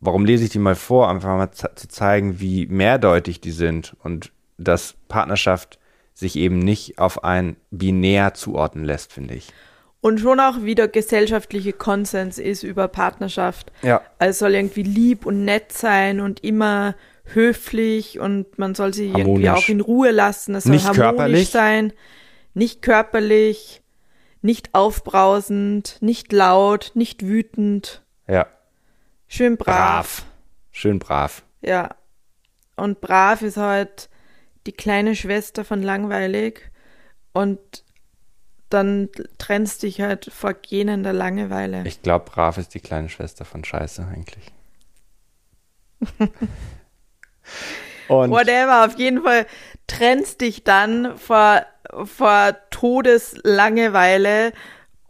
[0.00, 4.32] warum lese ich die mal vor, einfach mal zu zeigen, wie mehrdeutig die sind und
[4.58, 5.78] dass Partnerschaft
[6.14, 9.52] sich eben nicht auf ein binär zuordnen lässt, finde ich.
[10.02, 13.70] Und schon auch wieder gesellschaftliche Konsens ist über Partnerschaft.
[13.82, 14.00] Ja.
[14.18, 19.06] Also es soll irgendwie lieb und nett sein und immer höflich und man soll sie
[19.08, 19.64] irgendwie Harmonisch.
[19.64, 20.54] auch in Ruhe lassen.
[20.54, 21.48] Es soll Nicht harmonisch körperlich.
[21.50, 21.92] sein,
[22.54, 23.82] nicht körperlich,
[24.42, 28.46] nicht aufbrausend, nicht laut, nicht wütend, Ja.
[29.28, 29.66] schön brav.
[29.66, 30.26] Brav.
[30.72, 31.42] Schön brav.
[31.60, 31.90] Ja.
[32.76, 34.08] Und brav ist halt
[34.66, 36.70] die kleine Schwester von langweilig
[37.34, 37.58] und
[38.70, 41.82] dann trennst dich halt vor gähnender Langeweile.
[41.86, 44.52] Ich glaube, brav ist die kleine Schwester von Scheiße eigentlich.
[48.08, 49.46] Und Whatever, auf jeden Fall
[49.86, 51.64] trennst dich dann vor,
[52.04, 54.52] vor Todeslangeweile,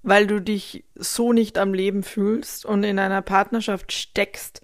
[0.03, 4.61] weil du dich so nicht am Leben fühlst und in einer Partnerschaft steckst,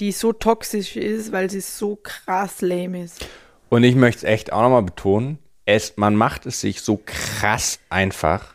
[0.00, 3.26] die so toxisch ist, weil sie so krass lame ist.
[3.70, 7.78] Und ich möchte es echt auch nochmal betonen, es, man macht es sich so krass
[7.88, 8.54] einfach,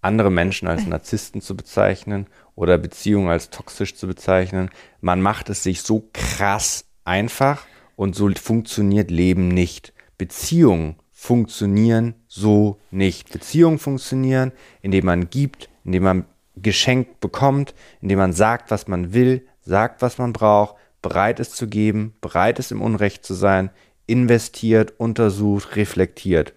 [0.00, 4.70] andere Menschen als Narzissten zu bezeichnen oder Beziehungen als toxisch zu bezeichnen.
[5.00, 7.64] Man macht es sich so krass einfach
[7.96, 9.92] und so funktioniert Leben nicht.
[10.18, 13.32] Beziehungen funktionieren so nicht.
[13.32, 19.46] Beziehungen funktionieren, indem man gibt, indem man geschenkt bekommt, indem man sagt, was man will,
[19.62, 23.70] sagt, was man braucht, bereit ist zu geben, bereit ist im Unrecht zu sein,
[24.06, 26.52] investiert, untersucht, reflektiert.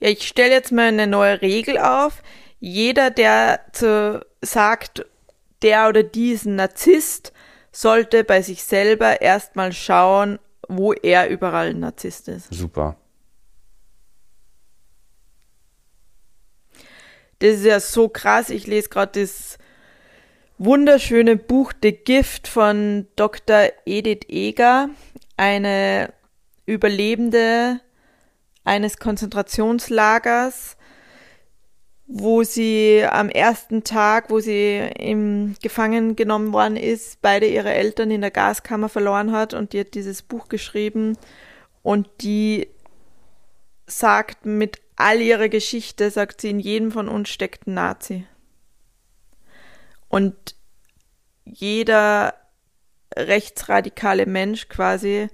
[0.00, 2.22] Ja, ich stelle jetzt mal eine neue Regel auf.
[2.58, 5.06] Jeder, der zu, sagt,
[5.62, 7.32] der oder die ist ein Narzisst,
[7.70, 12.52] sollte bei sich selber erstmal schauen, wo er überall ein Narzisst ist.
[12.52, 12.96] Super.
[17.38, 18.50] Das ist ja so krass.
[18.50, 19.58] Ich lese gerade das
[20.58, 23.70] wunderschöne Buch The Gift von Dr.
[23.84, 24.90] Edith Eger,
[25.36, 26.12] eine
[26.66, 27.80] Überlebende
[28.64, 30.76] eines Konzentrationslagers,
[32.06, 38.10] wo sie am ersten Tag, wo sie im Gefangen genommen worden ist, beide ihre Eltern
[38.10, 41.16] in der Gaskammer verloren hat und die hat dieses Buch geschrieben
[41.82, 42.68] und die
[43.86, 48.26] sagt mit all ihrer Geschichte, sagt sie, in jedem von uns steckt ein Nazi.
[50.08, 50.54] Und
[51.44, 52.34] jeder
[53.16, 55.28] rechtsradikale Mensch quasi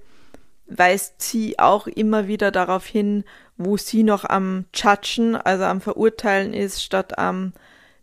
[0.69, 3.23] weist sie auch immer wieder darauf hin,
[3.57, 7.53] wo sie noch am Judgen, also am Verurteilen ist, statt am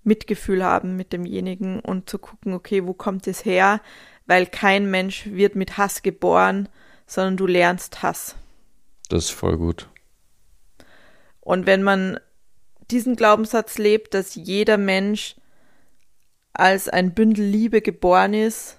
[0.03, 3.81] Mitgefühl haben mit demjenigen und zu gucken, okay, wo kommt es her?
[4.27, 6.69] Weil kein Mensch wird mit Hass geboren,
[7.07, 8.37] sondern du lernst Hass.
[9.09, 9.89] Das ist voll gut.
[11.41, 12.19] Und wenn man
[12.91, 15.37] diesen Glaubenssatz lebt, dass jeder Mensch
[16.53, 18.79] als ein Bündel Liebe geboren ist,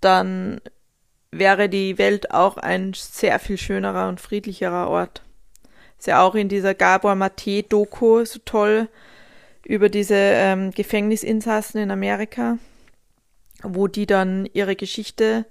[0.00, 0.60] dann
[1.30, 5.22] wäre die Welt auch ein sehr viel schönerer und friedlicherer Ort.
[5.98, 8.88] Ist ja auch in dieser Gabor Mate-Doku so toll
[9.64, 12.58] über diese ähm, Gefängnisinsassen in Amerika,
[13.62, 15.44] wo die dann ihre Geschichte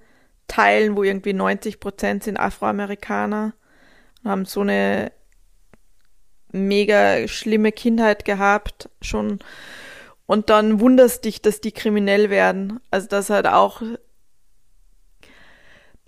[0.48, 3.52] teilen, wo irgendwie 90 Prozent sind Afroamerikaner
[4.24, 5.12] und haben so eine
[6.50, 9.38] mega schlimme Kindheit gehabt schon
[10.26, 12.80] und dann wunderst dich, dass die kriminell werden.
[12.90, 13.82] Also dass halt auch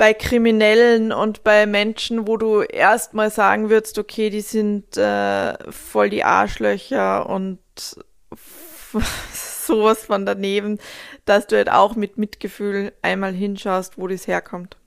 [0.01, 6.09] bei Kriminellen und bei Menschen, wo du erstmal sagen würdest, okay, die sind äh, voll
[6.09, 7.59] die Arschlöcher und
[9.35, 10.79] sowas von daneben,
[11.27, 14.79] dass du halt auch mit Mitgefühl einmal hinschaust, wo das herkommt.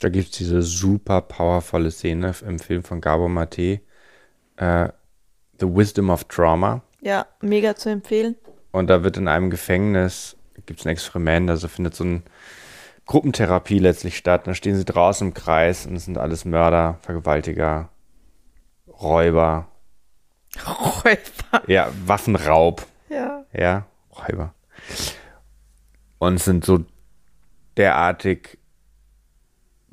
[0.00, 3.80] Da gibt es diese super powervolle Szene im Film von Gabor Mate,
[4.56, 4.88] äh,
[5.60, 6.82] The Wisdom of Trauma.
[7.00, 8.34] Ja, mega zu empfehlen.
[8.72, 10.36] Und da wird in einem Gefängnis,
[10.66, 12.24] gibt es ein Experiment, also findet so ein
[13.08, 14.46] Gruppentherapie letztlich statt.
[14.46, 17.88] Dann stehen sie draußen im Kreis und es sind alles Mörder, Vergewaltiger,
[18.86, 19.66] Räuber.
[20.66, 21.62] Räuber.
[21.66, 22.86] Ja, Waffenraub.
[23.08, 23.44] Ja.
[23.52, 24.54] Ja, Räuber.
[26.18, 26.84] Und es sind so
[27.76, 28.58] derartig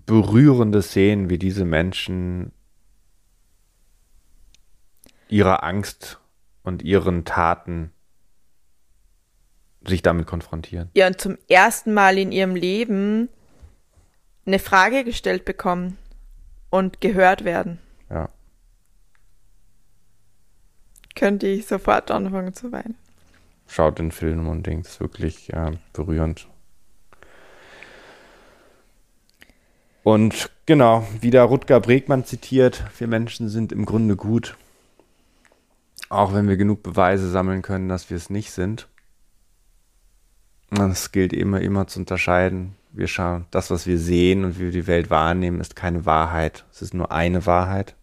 [0.06, 2.52] berührende Szenen, wie diese Menschen
[5.30, 6.20] ihrer Angst
[6.64, 7.92] und ihren Taten
[9.88, 10.90] sich damit konfrontieren.
[10.96, 13.30] Ja, und zum ersten Mal in ihrem Leben
[14.46, 15.98] eine Frage gestellt bekommen
[16.70, 17.80] und gehört werden.
[18.10, 18.30] Ja.
[21.16, 22.96] Könnte ich sofort anfangen zu weinen.
[23.68, 26.48] Schaut den Film und denkt, es ist wirklich äh, berührend.
[30.04, 34.56] Und genau, wieder Rutger Bregmann zitiert, wir Menschen sind im Grunde gut.
[36.10, 38.88] Auch wenn wir genug Beweise sammeln können, dass wir es nicht sind.
[40.72, 42.76] Es gilt immer, immer zu unterscheiden.
[42.92, 46.66] Wir schauen, das, was wir sehen und wie wir die Welt wahrnehmen, ist keine Wahrheit.
[46.72, 47.96] Es ist nur eine Wahrheit.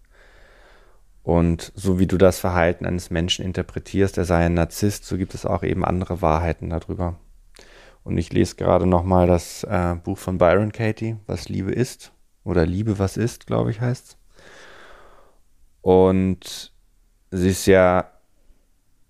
[1.23, 5.35] Und so wie du das Verhalten eines Menschen interpretierst, er sei ein Narzisst, so gibt
[5.35, 7.17] es auch eben andere Wahrheiten darüber.
[8.05, 12.13] Und ich lese gerade nochmal das äh, Buch von Byron Katie, Was Liebe ist.
[12.45, 14.19] Oder Liebe, was ist, glaube ich, heißt
[15.81, 16.73] Und
[17.31, 18.11] sie ist ja,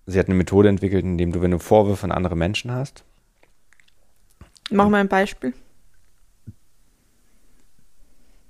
[0.05, 3.03] sie hat eine Methode entwickelt, indem du, wenn du Vorwürfe an andere Menschen hast,
[4.71, 5.53] Mach mal ein Beispiel.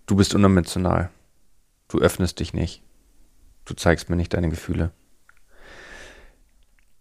[0.06, 1.10] Du bist unemotional.
[1.88, 2.84] Du öffnest dich nicht.
[3.66, 4.92] Du zeigst mir nicht deine Gefühle.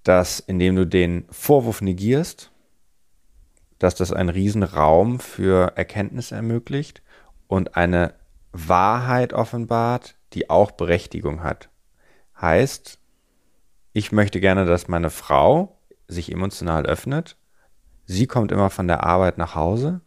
[0.02, 2.50] Dass, indem du den Vorwurf negierst,
[3.78, 7.02] dass das einen riesen Raum für Erkenntnis ermöglicht
[7.48, 8.14] und eine
[8.52, 11.68] Wahrheit offenbart, die auch Berechtigung hat.
[12.40, 12.98] Heißt,
[13.92, 17.36] ich möchte gerne, dass meine Frau sich emotional öffnet
[18.04, 20.00] Sie kommt immer von der Arbeit nach Hause,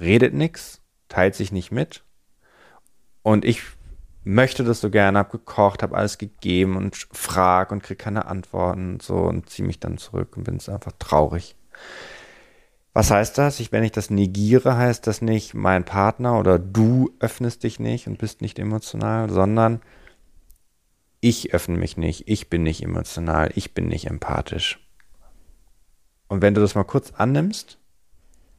[0.00, 2.04] redet nichts, teilt sich nicht mit.
[3.22, 3.62] Und ich
[4.24, 8.94] möchte das so gerne, habe gekocht, habe alles gegeben und frag und kriege keine Antworten
[8.94, 11.56] und so und ziehe mich dann zurück und bin es einfach traurig.
[12.92, 13.60] Was heißt das?
[13.60, 18.06] Ich, wenn ich das negiere, heißt das nicht, mein Partner oder du öffnest dich nicht
[18.06, 19.80] und bist nicht emotional, sondern
[21.20, 24.87] ich öffne mich nicht, ich bin nicht emotional, ich bin nicht empathisch.
[26.28, 27.78] Und wenn du das mal kurz annimmst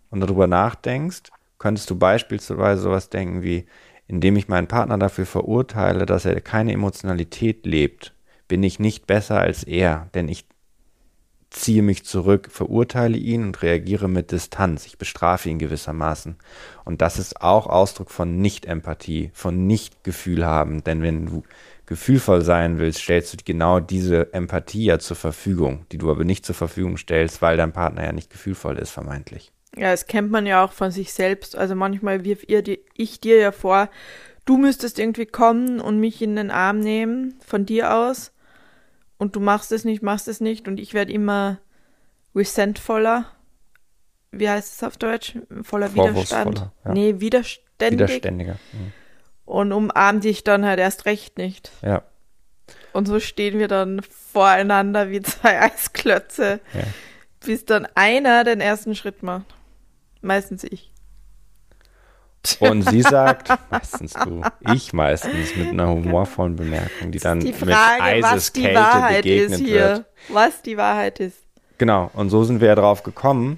[0.10, 3.66] und darüber nachdenkst, könntest du beispielsweise sowas denken wie,
[4.08, 8.14] indem ich meinen Partner dafür verurteile, dass er keine Emotionalität lebt,
[8.48, 10.46] bin ich nicht besser als er, denn ich
[11.52, 14.86] ziehe mich zurück, verurteile ihn und reagiere mit Distanz.
[14.86, 16.36] Ich bestrafe ihn gewissermaßen.
[16.86, 20.84] Und das ist auch Ausdruck von Nicht-Empathie, von Nicht-Gefühl haben.
[20.84, 21.44] Denn wenn du
[21.90, 26.46] gefühlvoll sein willst, stellst du genau diese Empathie ja zur Verfügung, die du aber nicht
[26.46, 29.52] zur Verfügung stellst, weil dein Partner ja nicht gefühlvoll ist, vermeintlich.
[29.76, 31.56] Ja, das kennt man ja auch von sich selbst.
[31.56, 32.64] Also manchmal wirf ihr,
[32.94, 33.90] ich dir ja vor,
[34.46, 38.34] du müsstest irgendwie kommen und mich in den Arm nehmen, von dir aus.
[39.18, 40.68] Und du machst es nicht, machst es nicht.
[40.68, 41.58] Und ich werde immer
[42.36, 43.26] resentvoller.
[44.32, 45.40] Wie heißt es auf Deutsch?
[45.64, 46.70] Voller Widerstand.
[46.86, 46.94] Ja.
[46.94, 48.08] Nee, widerständig.
[48.10, 48.60] Widerständiger.
[48.74, 48.94] Mhm
[49.50, 51.72] und umarmt dich dann halt erst recht nicht.
[51.82, 52.04] Ja.
[52.94, 56.84] Und so stehen wir dann voreinander wie zwei Eisklötze, ja.
[57.44, 59.46] bis dann einer den ersten Schritt macht.
[60.22, 60.92] Meistens ich.
[62.60, 64.44] Und sie sagt, meistens du,
[64.74, 70.06] ich meistens mit einer humorvollen Bemerkung, die dann die Frage, mit Eiseskälte begegnet wird.
[70.30, 71.40] Was die Wahrheit ist.
[71.80, 73.58] Genau, und so sind wir ja drauf gekommen.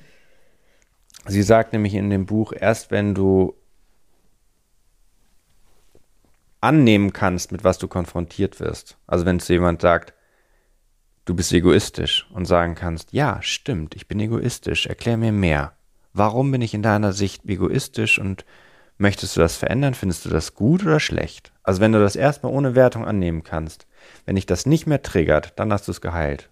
[1.27, 3.55] Sie sagt nämlich in dem Buch, erst wenn du
[6.62, 8.97] annehmen kannst, mit was du konfrontiert wirst.
[9.07, 10.14] Also wenn zu jemand sagt,
[11.26, 15.74] du bist egoistisch und sagen kannst, ja, stimmt, ich bin egoistisch, erklär mir mehr.
[16.14, 18.45] Warum bin ich in deiner Sicht egoistisch und
[19.01, 19.95] Möchtest du das verändern?
[19.95, 21.51] Findest du das gut oder schlecht?
[21.64, 23.88] Also wenn du das erstmal ohne Wertung annehmen kannst,
[24.28, 26.51] wenn dich das nicht mehr triggert, dann hast du es geheilt.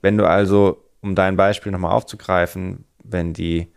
[0.00, 3.71] Wenn du also, um dein Beispiel nochmal aufzugreifen, wenn die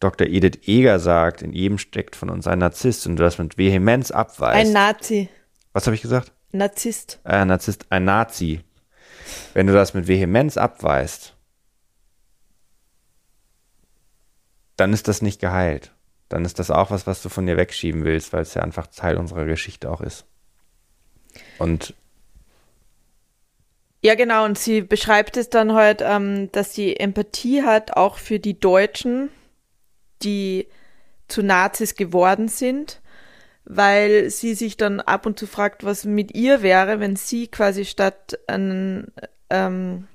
[0.00, 0.26] Dr.
[0.26, 4.10] Edith Eger sagt, in jedem steckt von uns ein Narzisst und du das mit Vehemenz
[4.10, 4.66] abweist.
[4.66, 5.28] Ein Nazi.
[5.72, 6.32] Was habe ich gesagt?
[6.52, 7.20] Narzisst.
[7.24, 8.60] Ein Narzisst, ein Nazi.
[9.54, 11.36] Wenn du das mit Vehemenz abweist,
[14.76, 15.92] dann ist das nicht geheilt
[16.30, 18.86] dann ist das auch was, was du von dir wegschieben willst, weil es ja einfach
[18.86, 20.24] Teil unserer Geschichte auch ist.
[21.58, 21.94] Und
[24.02, 28.38] ja, genau, und sie beschreibt es dann halt, ähm, dass sie Empathie hat, auch für
[28.38, 29.28] die Deutschen,
[30.22, 30.68] die
[31.28, 33.00] zu Nazis geworden sind,
[33.64, 37.84] weil sie sich dann ab und zu fragt, was mit ihr wäre, wenn sie quasi
[37.84, 39.12] statt ein,
[39.50, 40.08] ähm,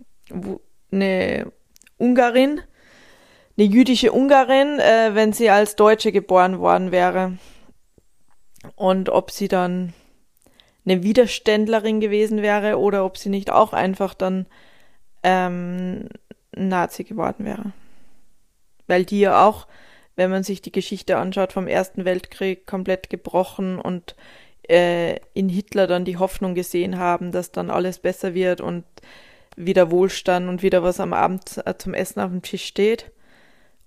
[0.91, 1.51] eine
[1.97, 2.61] Ungarin
[3.57, 7.37] eine jüdische Ungarin, äh, wenn sie als Deutsche geboren worden wäre.
[8.75, 9.93] Und ob sie dann
[10.85, 14.45] eine Widerständlerin gewesen wäre oder ob sie nicht auch einfach dann
[15.23, 16.09] ähm,
[16.55, 17.71] Nazi geworden wäre.
[18.87, 19.67] Weil die ja auch,
[20.15, 24.15] wenn man sich die Geschichte anschaut, vom Ersten Weltkrieg komplett gebrochen und
[24.69, 28.83] äh, in Hitler dann die Hoffnung gesehen haben, dass dann alles besser wird und
[29.55, 33.11] wieder Wohlstand und wieder was am Abend äh, zum Essen auf dem Tisch steht.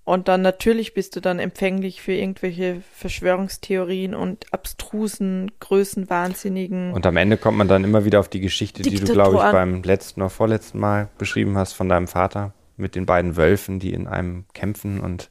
[0.04, 6.94] Und dann natürlich bist du dann empfänglich für irgendwelche Verschwörungstheorien und abstrusen, größenwahnsinnigen.
[6.94, 9.52] Und am Ende kommt man dann immer wieder auf die Geschichte, die du, glaube ich,
[9.52, 13.92] beim letzten oder vorletzten Mal beschrieben hast von deinem Vater mit den beiden Wölfen, die
[13.92, 15.30] in einem kämpfen und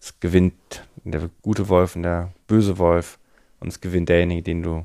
[0.00, 3.18] es gewinnt der gute Wolf und der böse Wolf
[3.60, 4.84] und es gewinnt derjenige, den du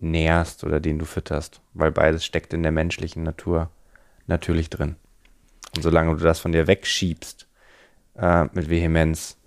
[0.00, 3.70] nährst oder den du fütterst, weil beides steckt in der menschlichen Natur
[4.26, 4.96] natürlich drin.
[5.74, 7.46] Und solange du das von dir wegschiebst,
[8.16, 9.38] äh, mit Vehemenz,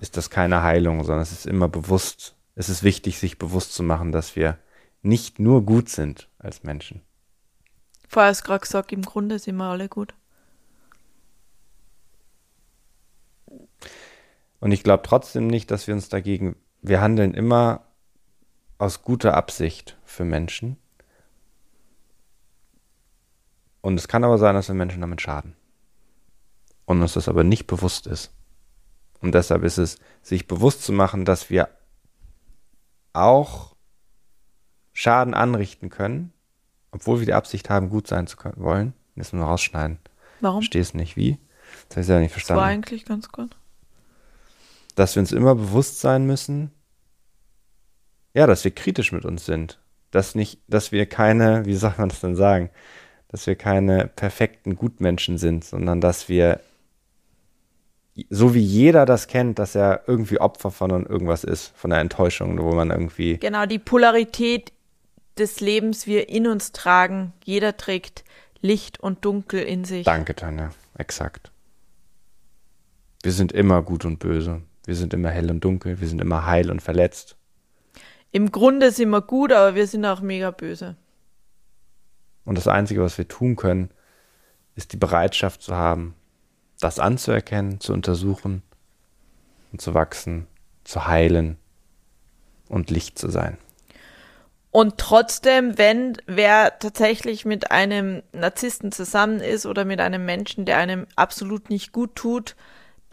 [0.00, 2.34] ist das keine Heilung, sondern es ist immer bewusst.
[2.54, 4.58] Es ist wichtig, sich bewusst zu machen, dass wir
[5.02, 7.02] nicht nur gut sind als Menschen.
[8.08, 10.14] Vorher hast du gerade gesagt, im Grunde sind wir alle gut.
[14.64, 17.84] Und ich glaube trotzdem nicht, dass wir uns dagegen, wir handeln immer
[18.78, 20.78] aus guter Absicht für Menschen.
[23.82, 25.54] Und es kann aber sein, dass wir Menschen damit schaden
[26.86, 28.32] und uns das aber nicht bewusst ist.
[29.20, 31.68] Und deshalb ist es, sich bewusst zu machen, dass wir
[33.12, 33.76] auch
[34.94, 36.32] Schaden anrichten können,
[36.90, 38.94] obwohl wir die Absicht haben, gut sein zu können, wollen.
[39.14, 39.98] Müssen wir rausschneiden.
[40.40, 40.62] Warum?
[40.62, 41.16] Verstehe es nicht.
[41.16, 41.38] Wie?
[41.90, 42.60] Das habe ich ja nicht verstanden.
[42.60, 43.54] Das war eigentlich ganz gut.
[44.94, 46.70] Dass wir uns immer bewusst sein müssen,
[48.34, 49.80] ja, dass wir kritisch mit uns sind.
[50.10, 52.70] Dass nicht, dass wir keine, wie soll man das denn sagen,
[53.28, 56.60] dass wir keine perfekten Gutmenschen sind, sondern dass wir
[58.30, 62.62] so wie jeder das kennt, dass er irgendwie Opfer von irgendwas ist, von einer Enttäuschung,
[62.62, 63.38] wo man irgendwie.
[63.38, 64.72] Genau, die Polarität
[65.36, 67.32] des Lebens wir in uns tragen.
[67.44, 68.24] Jeder trägt
[68.60, 70.04] Licht und Dunkel in sich.
[70.04, 70.70] Danke, Tanja.
[70.96, 71.50] Exakt.
[73.22, 74.62] Wir sind immer gut und böse.
[74.86, 76.00] Wir sind immer hell und dunkel.
[76.00, 77.36] Wir sind immer heil und verletzt.
[78.30, 80.96] Im Grunde sind wir gut, aber wir sind auch mega böse.
[82.44, 83.90] Und das Einzige, was wir tun können,
[84.74, 86.14] ist die Bereitschaft zu haben,
[86.80, 88.62] das anzuerkennen, zu untersuchen
[89.72, 90.46] und zu wachsen,
[90.82, 91.56] zu heilen
[92.68, 93.56] und Licht zu sein.
[94.70, 100.78] Und trotzdem, wenn wer tatsächlich mit einem Narzissten zusammen ist oder mit einem Menschen, der
[100.78, 102.56] einem absolut nicht gut tut,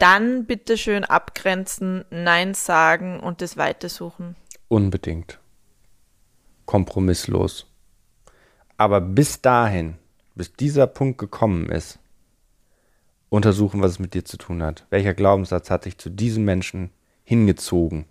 [0.02, 4.34] dann bitte schön abgrenzen, Nein sagen und das Weite suchen.
[4.66, 5.38] Unbedingt.
[6.66, 7.66] Kompromisslos.
[8.76, 9.94] Aber bis dahin,
[10.34, 12.00] bis dieser Punkt gekommen ist,
[13.28, 14.86] untersuchen, was es mit dir zu tun hat.
[14.90, 16.90] Welcher Glaubenssatz hat dich zu diesem Menschen
[17.22, 18.06] hingezogen?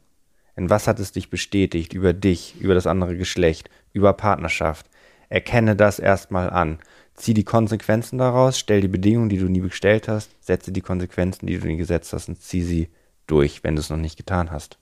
[0.55, 4.85] In was hat es dich bestätigt über dich, über das andere Geschlecht, über Partnerschaft?
[5.27, 6.79] Erkenne das erstmal an.
[7.16, 11.45] Zieh die Konsequenzen daraus, stell die Bedingungen, die du nie gestellt hast, setze die Konsequenzen,
[11.45, 12.89] die du nie gesetzt hast und zieh sie
[13.28, 14.80] durch, wenn du es noch nicht getan hast.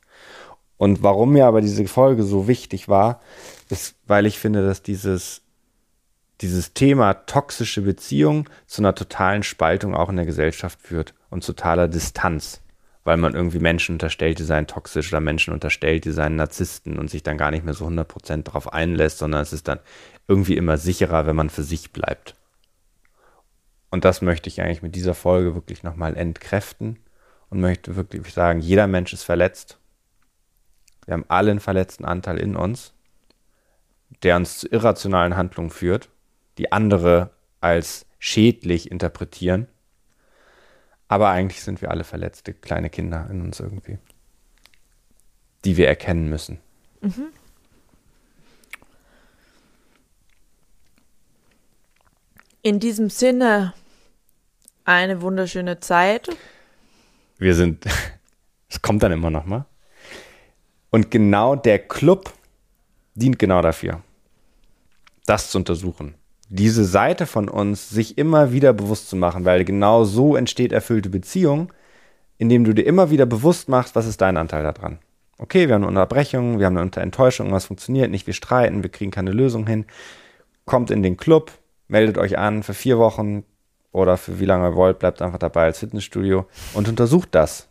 [0.78, 3.22] Und warum mir aber diese Folge so wichtig war,
[3.70, 5.42] ist, weil ich finde, dass dieses
[6.42, 11.88] dieses Thema toxische Beziehung zu einer totalen Spaltung auch in der Gesellschaft führt und totaler
[11.88, 12.62] Distanz,
[13.10, 17.10] weil man irgendwie Menschen unterstellt, die seien toxisch oder Menschen unterstellt, die seien Narzissten und
[17.10, 19.80] sich dann gar nicht mehr so 100% darauf einlässt, sondern es ist dann
[20.28, 22.36] irgendwie immer sicherer, wenn man für sich bleibt.
[23.90, 27.00] Und das möchte ich eigentlich mit dieser Folge wirklich nochmal entkräften
[27.50, 29.80] und möchte wirklich sagen, jeder Mensch ist verletzt.
[31.08, 32.94] Wir haben alle einen verletzten Anteil in uns,
[34.22, 36.10] der uns zu irrationalen Handlungen führt
[36.60, 37.32] die andere
[37.62, 39.68] als schädlich interpretieren.
[41.10, 43.98] Aber eigentlich sind wir alle verletzte kleine Kinder in uns irgendwie.
[45.66, 46.60] die wir erkennen müssen.
[52.62, 53.74] In diesem Sinne,
[54.86, 56.30] eine wunderschöne Zeit.
[57.38, 57.86] Wir sind,
[58.70, 59.66] es kommt dann immer noch mal.
[60.92, 62.34] Und genau der Club
[63.16, 64.02] dient genau dafür,
[65.26, 66.16] das zu untersuchen.
[66.52, 71.10] Diese Seite von uns sich immer wieder bewusst zu machen, weil genau so entsteht erfüllte
[71.10, 71.72] Beziehung,
[72.40, 74.98] indem du dir immer wieder bewusst machst, was ist dein Anteil daran.
[75.38, 78.90] Okay, wir haben eine Unterbrechung, wir haben eine Enttäuschung, was funktioniert nicht, wir streiten, wir
[78.90, 79.86] kriegen keine Lösung hin.
[80.66, 81.52] Kommt in den Club,
[81.88, 83.44] meldet euch an für vier Wochen
[83.92, 87.68] oder für wie lange ihr wollt, bleibt einfach dabei als Fitnessstudio und untersucht das.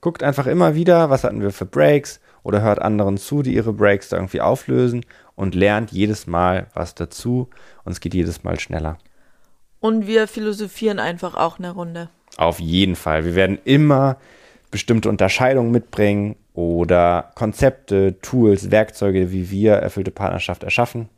[0.00, 3.72] Guckt einfach immer wieder, was hatten wir für Breaks oder hört anderen zu, die ihre
[3.72, 5.04] Breaks da irgendwie auflösen
[5.36, 7.48] und lernt jedes Mal was dazu
[7.84, 8.98] und es geht jedes Mal schneller.
[9.80, 12.08] Und wir philosophieren einfach auch eine Runde.
[12.36, 13.24] Auf jeden Fall.
[13.24, 14.16] Wir werden immer
[14.70, 21.08] bestimmte Unterscheidungen mitbringen oder Konzepte, Tools, Werkzeuge, wie wir erfüllte Partnerschaft erschaffen.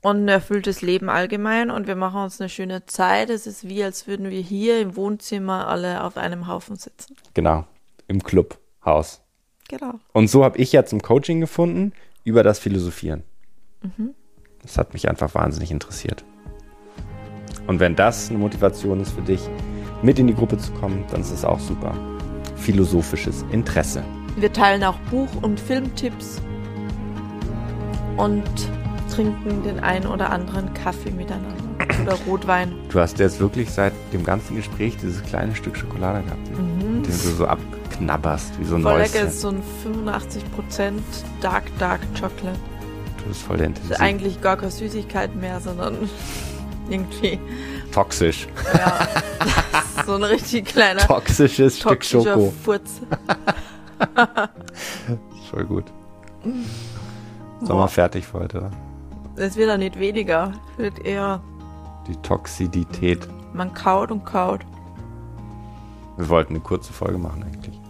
[0.00, 1.70] Und ein erfülltes Leben allgemein.
[1.70, 3.30] Und wir machen uns eine schöne Zeit.
[3.30, 7.16] Es ist wie, als würden wir hier im Wohnzimmer alle auf einem Haufen sitzen.
[7.32, 7.64] Genau,
[8.06, 9.20] im Clubhaus.
[9.68, 9.94] Genau.
[10.12, 11.92] Und so habe ich ja zum Coaching gefunden
[12.24, 13.22] über das Philosophieren.
[14.62, 16.24] Das hat mich einfach wahnsinnig interessiert.
[17.66, 19.40] Und wenn das eine Motivation ist für dich,
[20.02, 21.94] mit in die Gruppe zu kommen, dann ist es auch super.
[22.56, 24.02] Philosophisches Interesse.
[24.36, 26.42] Wir teilen auch Buch- und Filmtipps
[28.16, 28.42] und
[29.10, 31.54] trinken den einen oder anderen Kaffee miteinander
[32.02, 32.72] oder Rotwein.
[32.90, 37.02] Du hast jetzt wirklich seit dem ganzen Gespräch dieses kleine Stück Schokolade gehabt, mit dem
[37.02, 37.46] du so
[37.94, 39.12] abknabberst, wie so ein Voll Mäuschen.
[39.14, 40.92] lecker, ist so ein 85%
[41.40, 42.58] Dark Dark Chocolate.
[43.18, 44.04] Du bist voll der Das ist Intensiv.
[44.04, 45.96] eigentlich gar keine Süßigkeit mehr, sondern
[46.90, 47.38] irgendwie,
[47.92, 48.46] Toxisch.
[48.74, 49.08] ja,
[50.06, 52.52] so ein richtig kleiner Toxisches Stück Schoko.
[52.62, 53.00] Furz.
[55.50, 55.84] Voll gut.
[56.44, 58.70] Sind wir fertig für heute?
[59.36, 61.40] Es wird auch nicht weniger, es wird eher,
[62.06, 63.26] Die Toxidität.
[63.54, 64.60] man kaut und kaut.
[66.16, 67.80] Wir wollten eine kurze Folge machen eigentlich.